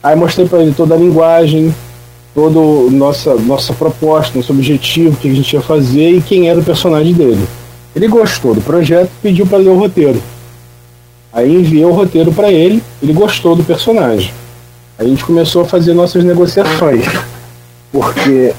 [0.00, 1.74] Aí mostrei para ele toda a linguagem,
[2.32, 2.60] toda
[2.92, 6.64] nossa nossa proposta, nosso objetivo, o que a gente ia fazer e quem era o
[6.64, 7.44] personagem dele.
[7.96, 10.22] Ele gostou do projeto, pediu para ler o roteiro.
[11.32, 14.32] Aí enviei o roteiro para ele, ele gostou do personagem.
[14.98, 17.04] Aí a gente começou a fazer nossas negociações.
[17.90, 18.54] Porque.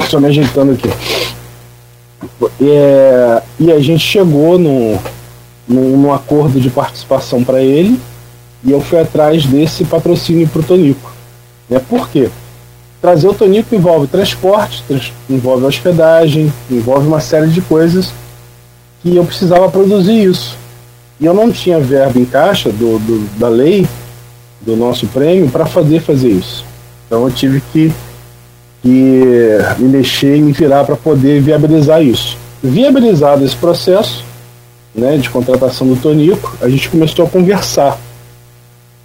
[0.00, 0.90] Estou me ajeitando aqui.
[2.60, 4.98] É, e a gente chegou no,
[5.68, 7.98] no acordo de participação para ele
[8.64, 11.12] e eu fui atrás desse patrocínio para o Tonico.
[11.68, 11.80] Né?
[11.88, 12.28] Por quê?
[13.00, 18.12] Trazer o Tonico envolve transporte, trans, envolve hospedagem, envolve uma série de coisas
[19.02, 20.56] que eu precisava produzir isso.
[21.18, 23.86] E eu não tinha verba em caixa do, do da lei,
[24.60, 26.64] do nosso prêmio, para fazer fazer isso.
[27.06, 27.92] Então eu tive que,
[28.82, 32.36] que me mexer e me virar para poder viabilizar isso.
[32.62, 34.24] Viabilizado esse processo
[34.94, 37.98] né, de contratação do Tonico, a gente começou a conversar.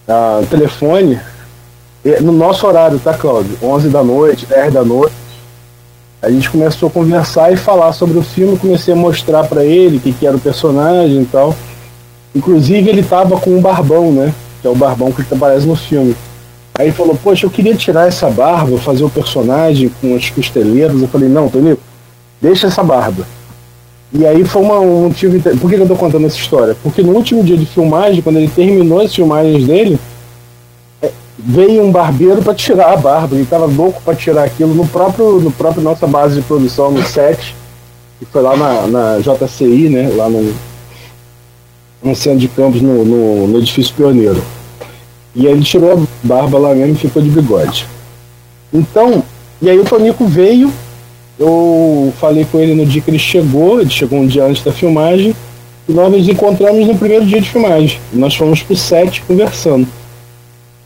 [0.08, 1.20] A telefone,
[2.22, 3.58] no nosso horário, tá, Cláudio?
[3.62, 5.16] 11 da noite, 10 da noite.
[6.22, 9.98] A gente começou a conversar e falar sobre o filme, comecei a mostrar para ele
[9.98, 11.56] o que, que era o personagem e tal.
[12.36, 14.34] Inclusive ele tava com um barbão, né?
[14.62, 16.16] Que é o barbão que aparece no filme.
[16.76, 21.02] Aí falou, poxa, eu queria tirar essa barba, fazer o personagem com as costeleiras.
[21.02, 21.82] Eu falei, não, Tonico,
[22.40, 23.26] deixa essa barba.
[24.14, 25.40] E aí foi uma, um motivo.
[25.58, 26.76] Por que eu tô contando essa história?
[26.82, 30.00] Porque no último dia de filmagem, quando ele terminou as filmagens dele,
[31.02, 33.36] é, veio um barbeiro para tirar a barba.
[33.36, 37.04] Ele tava louco para tirar aquilo no próprio, no próprio nossa base de produção, no
[37.06, 37.54] set,
[38.20, 40.10] que foi lá na, na JCI, né?
[40.16, 40.54] Lá no,
[42.02, 44.42] no centro de campos, no, no, no edifício pioneiro.
[45.36, 47.86] E aí ele tirou a barba lá mesmo e ficou de bigode.
[48.74, 49.24] Então,
[49.62, 50.72] e aí o Tonico veio,
[51.40, 54.72] eu falei com ele no dia que ele chegou, ele chegou um dia antes da
[54.72, 55.36] filmagem,
[55.88, 58.00] e nós nos encontramos no primeiro dia de filmagem.
[58.14, 59.88] Nós fomos pro set conversando.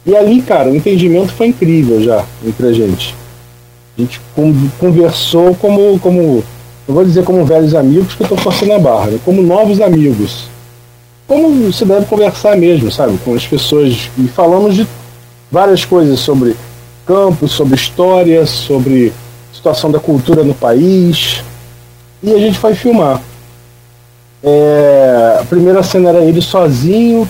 [0.06, 3.16] E ali, cara, o entendimento foi incrível já entre a gente.
[3.98, 4.20] A gente
[4.80, 6.44] conversou como, como
[6.88, 9.20] não vou dizer como velhos amigos que eu tô forçando a barra, né?
[9.24, 10.50] como novos amigos
[11.32, 14.10] como se deve conversar mesmo, sabe, com as pessoas.
[14.18, 14.86] E falamos de
[15.50, 16.58] várias coisas sobre
[17.06, 19.14] campos, sobre história, sobre
[19.62, 21.44] situação da cultura no país.
[22.22, 23.22] E a gente foi filmar.
[24.44, 27.28] É, a primeira cena era ele sozinho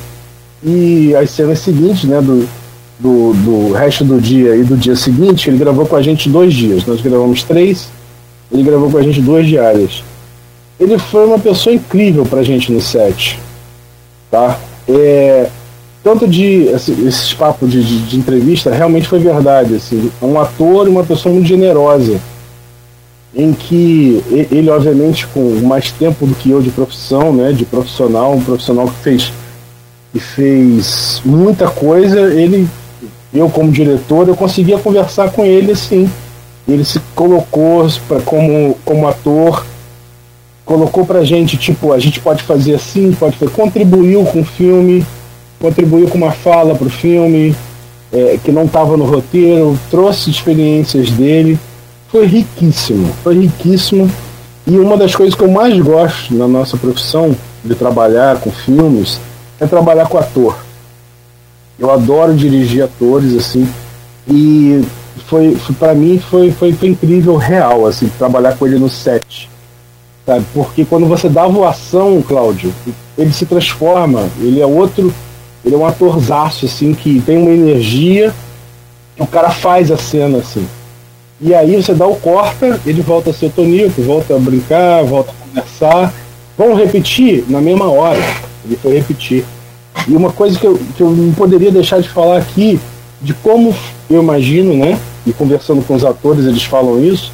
[0.63, 2.47] e as cenas seguintes, né, do,
[2.99, 6.53] do, do resto do dia e do dia seguinte, ele gravou com a gente dois
[6.53, 6.85] dias.
[6.85, 7.89] Nós gravamos três,
[8.51, 10.03] ele gravou com a gente duas diárias.
[10.79, 13.37] Ele foi uma pessoa incrível pra gente no set
[14.31, 14.57] tá?
[14.87, 15.49] É,
[16.03, 20.11] tanto de assim, esses papos de, de, de, entrevista realmente foi verdade assim.
[20.21, 22.19] Um ator e uma pessoa muito generosa
[23.33, 24.21] em que
[24.51, 28.87] ele obviamente com mais tempo do que eu de profissão né de profissional um profissional
[28.87, 29.33] que fez
[30.11, 32.67] que fez muita coisa ele
[33.33, 36.09] eu como diretor eu conseguia conversar com ele assim.
[36.67, 39.65] Ele se colocou pra, como como ator
[40.65, 45.05] colocou pra gente, tipo, a gente pode fazer assim, pode fazer, contribuiu com o filme,
[45.61, 47.55] contribuiu com uma fala pro filme,
[48.11, 51.57] é, que não estava no roteiro, trouxe experiências dele.
[52.09, 54.11] Foi riquíssimo, foi riquíssimo.
[54.65, 59.19] E uma das coisas que eu mais gosto na nossa profissão de trabalhar com filmes
[59.59, 60.57] é trabalhar com ator.
[61.79, 63.67] Eu adoro dirigir atores assim
[64.27, 64.83] e
[65.27, 69.49] foi, foi para mim foi, foi, foi incrível real assim trabalhar com ele no set
[70.25, 72.73] sabe porque quando você dá voação Cláudio
[73.17, 75.13] ele se transforma ele é outro
[75.63, 78.33] ele é um atorzaço assim que tem uma energia
[79.15, 80.67] que o cara faz a cena assim.
[81.39, 85.31] E aí você dá o corta ele volta a ser tonico volta a brincar volta
[85.31, 86.13] a conversar.
[86.57, 88.21] Vamos repetir na mesma hora.
[88.65, 89.45] Ele foi repetir.
[90.07, 92.79] E uma coisa que eu, que eu não poderia deixar de falar aqui,
[93.21, 93.73] de como
[94.09, 94.99] eu imagino, né?
[95.25, 97.31] E conversando com os atores, eles falam isso,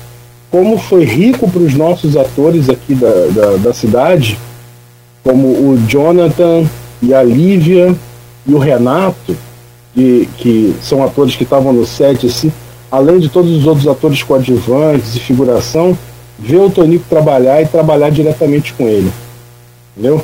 [0.51, 4.37] como foi rico para os nossos atores aqui da, da, da, cidade,
[5.23, 6.65] como o Jonathan
[7.01, 7.95] e a Lívia
[8.47, 9.35] e o Renato,
[9.93, 12.51] que, que são atores que estavam no set, assim,
[12.91, 15.97] além de todos os outros atores coadjuvantes e figuração,
[16.39, 19.11] ver o Tonico trabalhar e trabalhar diretamente com ele.
[19.95, 20.23] Entendeu?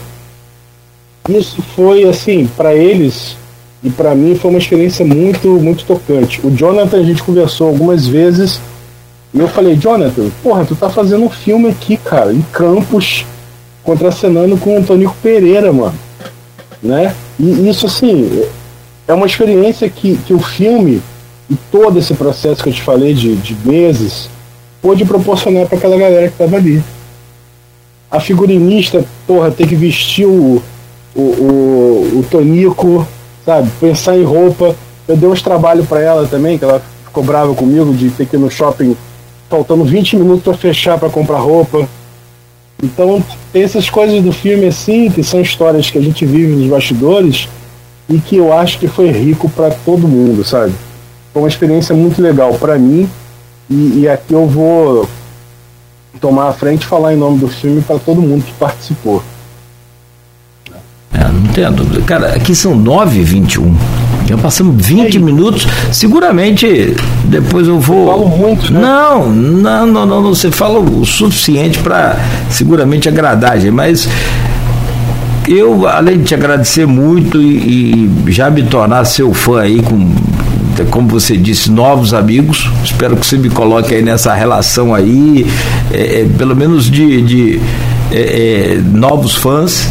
[1.29, 3.37] isso foi assim para eles
[3.81, 6.45] e para mim foi uma experiência muito muito tocante.
[6.45, 8.59] O Jonathan a gente conversou algumas vezes
[9.33, 13.25] e eu falei, Jonathan, porra, tu tá fazendo um filme aqui, cara, em Campos,
[13.83, 15.97] contracenando com o Tonico Pereira, mano,
[16.81, 17.15] né?
[17.39, 18.43] E isso assim
[19.07, 21.01] é uma experiência que, que o filme
[21.49, 24.29] e todo esse processo que eu te falei de, de meses
[24.81, 26.83] pôde proporcionar para aquela galera que tava ali.
[28.09, 30.61] A figurinista, porra, ter que vestir o,
[31.15, 33.07] o, o, o Tonico,
[33.45, 33.69] sabe?
[33.79, 34.75] Pensar em roupa.
[35.07, 38.35] Eu dei uns trabalhos para ela também, que ela ficou brava comigo de ter que
[38.35, 38.95] ir no shopping
[39.49, 41.87] faltando 20 minutos para fechar para comprar roupa.
[42.83, 43.23] Então,
[43.53, 47.47] tem essas coisas do filme assim, que são histórias que a gente vive nos bastidores
[48.09, 50.73] e que eu acho que foi rico para todo mundo, sabe?
[51.31, 53.09] Foi uma experiência muito legal para mim
[53.69, 55.07] e, e, aqui eu vou
[56.19, 59.23] tomar a frente e falar em nome do filme para todo mundo que participou.
[61.13, 62.03] É, não entendo.
[62.05, 63.73] Cara, aqui são 9h21.
[64.25, 65.67] Já passamos 20 minutos.
[65.91, 66.95] Seguramente
[67.25, 68.07] depois eu vou.
[68.07, 68.79] Eu falo muito, né?
[68.79, 72.17] Não, não, não, não, Você fala o suficiente para
[72.49, 73.71] seguramente agradar, gente.
[73.71, 74.07] Mas
[75.47, 80.13] eu, além de te agradecer muito e, e já me tornar seu fã aí com
[80.89, 82.67] como você disse, novos amigos.
[82.83, 85.45] Espero que você me coloque aí nessa relação aí,
[85.91, 87.61] é, é, pelo menos de, de
[88.11, 89.87] é, é novos fãs.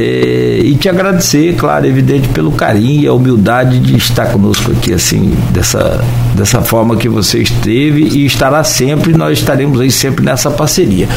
[0.00, 4.92] É, e te agradecer, claro, evidente, pelo carinho e a humildade de estar conosco aqui,
[4.92, 6.02] assim, dessa,
[6.34, 11.08] dessa forma que você esteve e estará sempre, nós estaremos aí sempre nessa parceria.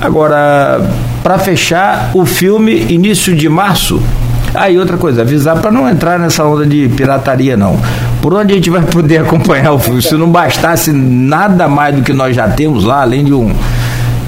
[0.00, 0.90] Agora,
[1.22, 4.02] para fechar, o filme início de março.
[4.54, 7.78] Aí ah, outra coisa, avisar para não entrar nessa onda de pirataria não.
[8.22, 10.00] Por onde a gente vai poder acompanhar o filme?
[10.00, 13.54] Se não bastasse nada mais do que nós já temos lá, além de um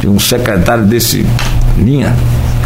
[0.00, 1.26] de um secretário desse
[1.76, 2.14] linha,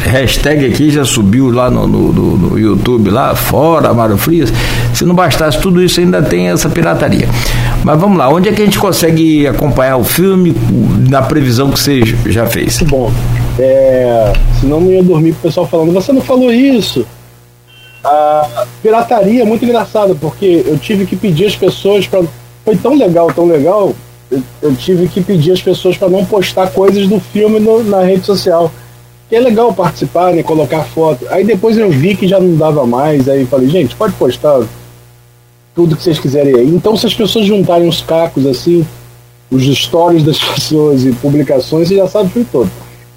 [0.02, 4.52] hashtag aqui já subiu lá no, no, no, YouTube, lá fora, Mário Frias.
[4.94, 7.28] Se não bastasse tudo isso, ainda tem essa pirataria.
[7.84, 10.54] Mas vamos lá, onde é que a gente consegue acompanhar o filme
[11.08, 12.80] na previsão que você já fez?
[12.80, 13.12] Muito bom.
[13.58, 17.06] É, senão não ia dormir com o pessoal falando, você não falou isso.
[18.04, 22.22] A pirataria é muito engraçada, porque eu tive que pedir as pessoas para.
[22.64, 23.92] Foi tão legal, tão legal,
[24.30, 28.02] eu, eu tive que pedir as pessoas para não postar coisas do filme no, na
[28.02, 28.70] rede social
[29.32, 30.42] que é legal participar, né?
[30.42, 31.26] Colocar foto.
[31.30, 34.62] Aí depois eu vi que já não dava mais, aí falei, gente, pode postar
[35.74, 36.68] tudo que vocês quiserem aí.
[36.68, 38.86] Então se as pessoas juntarem os cacos assim,
[39.50, 42.70] os stories das pessoas e publicações, você já sabe o filme todo.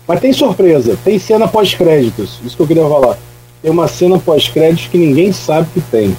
[0.07, 3.17] Mas tem surpresa, tem cena pós-créditos, isso que eu queria falar.
[3.61, 6.15] Tem uma cena pós-créditos que ninguém sabe que tem.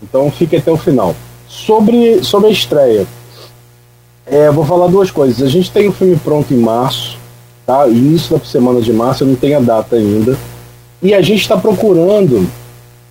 [0.00, 1.16] Então fique até o final.
[1.48, 3.04] Sobre, sobre a estreia,
[4.24, 5.42] é, vou falar duas coisas.
[5.42, 7.18] A gente tem o filme pronto em março,
[7.66, 7.86] tá?
[7.88, 10.38] Início da semana de março, eu não tenho a data ainda.
[11.02, 12.48] E a gente está procurando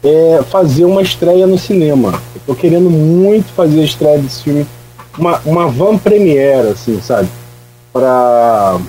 [0.03, 2.13] é, fazer uma estreia no cinema.
[2.33, 4.65] Eu tô querendo muito fazer a estreia desse filme,
[5.17, 7.27] uma, uma van premiere, assim, sabe?
[7.91, 8.79] Para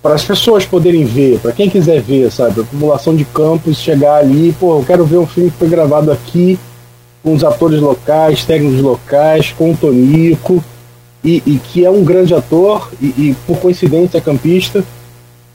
[0.00, 2.60] para as pessoas poderem ver, para quem quiser ver, sabe?
[2.60, 6.12] A população de campos chegar ali, pô, eu quero ver um filme que foi gravado
[6.12, 6.58] aqui,
[7.20, 10.62] com os atores locais, técnicos locais, com o Tonico
[11.24, 14.84] e, e que é um grande ator e, e por coincidência é campista.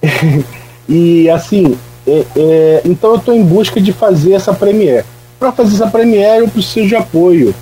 [0.87, 5.05] e assim, é, é, então eu estou em busca de fazer essa premiere.
[5.39, 7.53] Para fazer essa premiere eu preciso de apoio.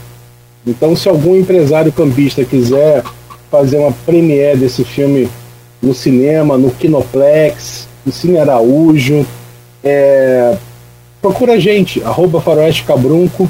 [0.65, 3.03] Então se algum empresário campista quiser
[3.49, 5.29] fazer uma premiere desse filme
[5.81, 9.25] no cinema, no Kinoplex, no Cine Araújo,
[9.83, 10.55] é,
[11.21, 13.49] procura a gente, arroba Faroeste Cabrunco,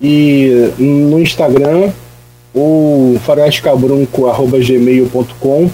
[0.00, 1.92] E no Instagram,
[2.54, 5.70] o faroestcabrunco.gmail.com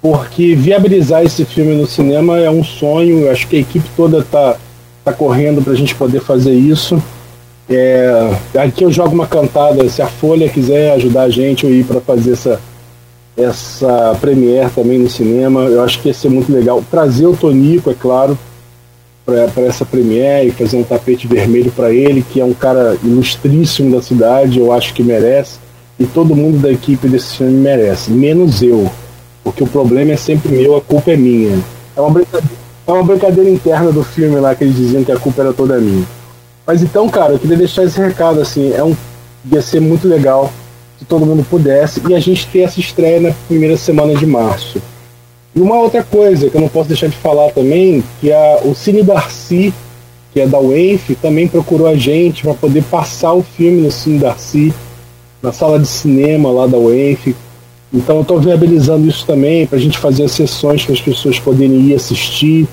[0.00, 3.30] porque viabilizar esse filme no cinema é um sonho.
[3.30, 4.56] Acho que a equipe toda está
[5.04, 7.02] tá correndo para a gente poder fazer isso.
[7.68, 9.86] É, aqui eu jogo uma cantada.
[9.88, 12.60] Se a Folha quiser ajudar a gente, ir para fazer essa
[13.36, 15.62] essa premiere também no cinema.
[15.62, 16.82] Eu acho que ia ser muito legal.
[16.90, 18.38] Trazer o Tonico, é claro,
[19.24, 23.94] para essa premiere e fazer um tapete vermelho para ele, que é um cara ilustríssimo
[23.94, 25.58] da cidade, eu acho que merece.
[26.00, 28.90] E todo mundo da equipe desse filme merece, menos eu.
[29.44, 31.58] Porque o problema é sempre meu, a culpa é minha.
[31.94, 35.18] É uma brincadeira, é uma brincadeira interna do filme lá que eles diziam que a
[35.18, 36.06] culpa era toda minha.
[36.66, 38.96] Mas então, cara, eu queria deixar esse recado assim, é um
[39.50, 40.50] ia ser muito legal
[40.98, 44.80] se todo mundo pudesse e a gente ter essa estreia na primeira semana de março.
[45.54, 48.74] E uma outra coisa que eu não posso deixar de falar também, que a, o
[48.74, 49.74] Cine Darcy,
[50.32, 54.18] que é da UENF, também procurou a gente para poder passar o filme no Cine
[54.18, 54.72] Darcy,
[55.42, 57.34] na sala de cinema lá da UENF.
[57.92, 61.80] Então eu estou viabilizando isso também para a gente fazer sessões para as pessoas poderem
[61.88, 62.68] ir assistir,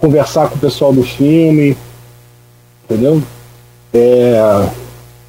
[0.00, 1.76] conversar com o pessoal do filme,
[2.84, 3.22] entendeu?
[3.92, 4.68] É,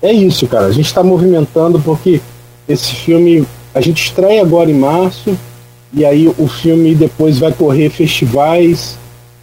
[0.02, 0.66] é isso, cara.
[0.68, 2.22] A gente está movimentando porque
[2.68, 5.38] esse filme a gente estreia agora em março
[5.94, 8.98] e aí o filme depois vai correr festivais,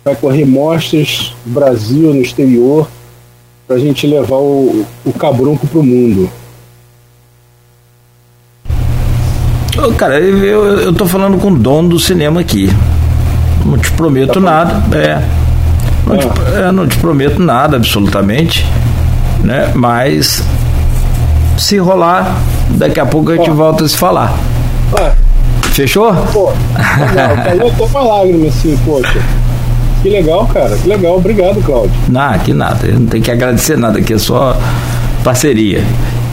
[0.04, 2.88] vai correr mostras no Brasil, no exterior,
[3.66, 6.30] para a gente levar o, o cabrunco para o mundo.
[9.96, 12.70] Cara, eu, eu tô falando com o dono do cinema aqui.
[13.64, 14.96] Não te prometo tá nada.
[14.96, 15.22] É.
[16.06, 16.68] Não, te, ah.
[16.68, 18.66] é, não te prometo nada, absolutamente.
[19.42, 19.72] Né?
[19.74, 20.42] Mas
[21.56, 22.36] se rolar,
[22.70, 24.34] daqui a pouco a gente volta a se falar.
[25.72, 26.12] Fechou?
[26.32, 26.52] Pô,
[27.50, 29.20] eu tô com uma lágrima assim, poxa.
[30.02, 30.76] Que legal, cara.
[30.76, 31.16] Que legal.
[31.16, 31.92] Obrigado, Cláudio.
[32.08, 32.88] Não, que nada.
[32.88, 34.56] Não tem que agradecer nada, aqui é só
[35.22, 35.82] parceria.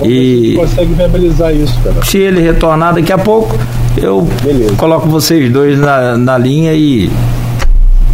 [0.03, 2.03] E consegue viabilizar isso, cara.
[2.03, 3.57] Se ele retornar daqui a pouco,
[3.97, 4.75] eu Beleza.
[4.75, 7.11] coloco vocês dois na, na linha e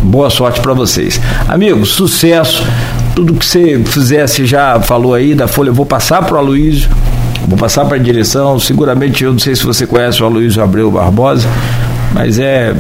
[0.02, 1.20] boa sorte para vocês.
[1.48, 2.66] Amigos, sucesso.
[3.16, 6.90] Tudo que você fizesse já falou aí da Folha, eu vou passar para o Aloysio
[7.48, 8.60] Vou passar para a direção.
[8.60, 11.48] Seguramente, eu não sei se você conhece o Aloysio Abreu Barbosa,
[12.14, 12.74] mas é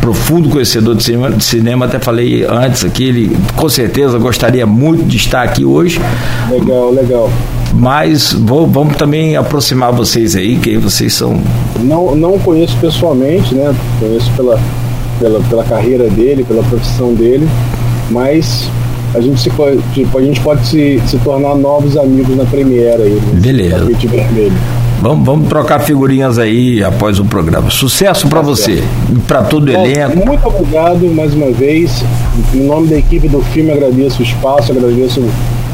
[0.00, 5.04] profundo conhecedor de cinema, de cinema, até falei antes aqui, ele com certeza gostaria muito
[5.04, 6.00] de estar aqui hoje.
[6.50, 7.30] Legal, legal.
[7.74, 11.40] Mas vou, vamos também aproximar vocês aí, que vocês são.
[11.80, 13.74] Não, não conheço pessoalmente, né?
[14.00, 14.58] Conheço pela,
[15.18, 17.48] pela, pela carreira dele, pela profissão dele,
[18.10, 18.68] mas
[19.14, 19.50] a gente, se,
[19.94, 23.14] tipo, a gente pode se, se tornar novos amigos na Premiere aí.
[23.14, 23.40] Né?
[23.40, 23.88] Beleza.
[25.00, 27.70] Vamos, vamos trocar figurinhas aí após o programa.
[27.70, 30.26] Sucesso para tá você e para todo o elenco.
[30.26, 32.02] Muito obrigado mais uma vez.
[32.52, 35.20] Em nome da equipe do filme, agradeço o espaço, agradeço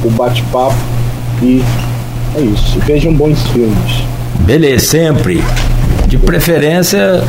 [0.04, 0.76] o bate-papo
[1.42, 1.62] e
[2.36, 2.78] é isso.
[2.80, 4.04] Vejam bons filmes.
[4.40, 5.42] Beleza, sempre.
[6.06, 7.22] De preferência,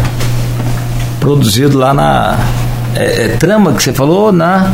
[1.19, 2.37] produzido lá na.
[2.95, 4.31] É, é, trama que você falou?
[4.31, 4.73] Na.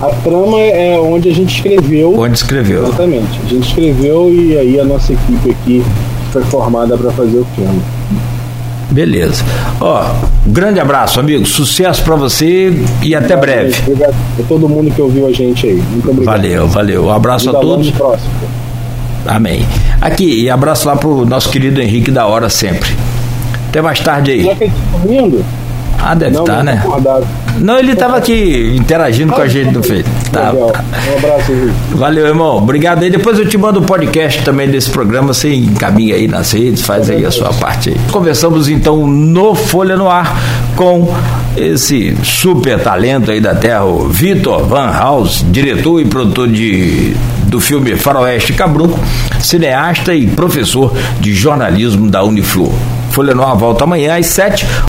[0.00, 2.18] A trama é onde a gente escreveu.
[2.18, 2.84] Onde escreveu.
[2.84, 3.40] Exatamente.
[3.44, 5.84] A gente escreveu e aí a nossa equipe aqui
[6.32, 7.82] foi formada para fazer o filme.
[8.90, 9.44] Beleza.
[9.80, 10.04] Ó,
[10.46, 11.44] grande abraço, amigo.
[11.44, 12.72] Sucesso para você
[13.02, 13.82] e até obrigado, breve.
[13.82, 15.74] Obrigado a todo mundo que ouviu a gente aí.
[15.74, 16.36] Muito obrigado.
[16.36, 17.04] Valeu, valeu.
[17.06, 17.90] Um abraço a todos.
[17.90, 18.30] Próximo.
[19.26, 19.66] Amém.
[20.00, 22.96] Aqui, e abraço lá pro nosso querido Henrique da Hora sempre.
[23.68, 24.42] Até mais tarde aí.
[24.42, 25.44] Será que ele tá dormindo?
[25.98, 26.82] Ah, deve estar, tá, né?
[27.60, 30.08] Não, ele estava aqui interagindo com a gente no feito.
[30.32, 30.52] Tá.
[30.52, 31.74] Um abraço, Henrique.
[31.94, 32.56] Valeu, irmão.
[32.56, 33.10] Obrigado aí.
[33.10, 35.32] Depois eu te mando o podcast também desse programa.
[35.32, 37.96] Você encaminha aí nas redes, faz aí a sua parte aí.
[38.10, 40.36] Conversamos então no Folha no Ar
[40.76, 41.12] com
[41.56, 47.14] esse super talento aí da terra, o Vitor Van House, diretor e produtor de,
[47.46, 48.98] do filme Faroeste Cabruco,
[49.40, 52.72] cineasta e professor de jornalismo da Uniflor.
[53.10, 54.64] Folha no Ar volta amanhã às 7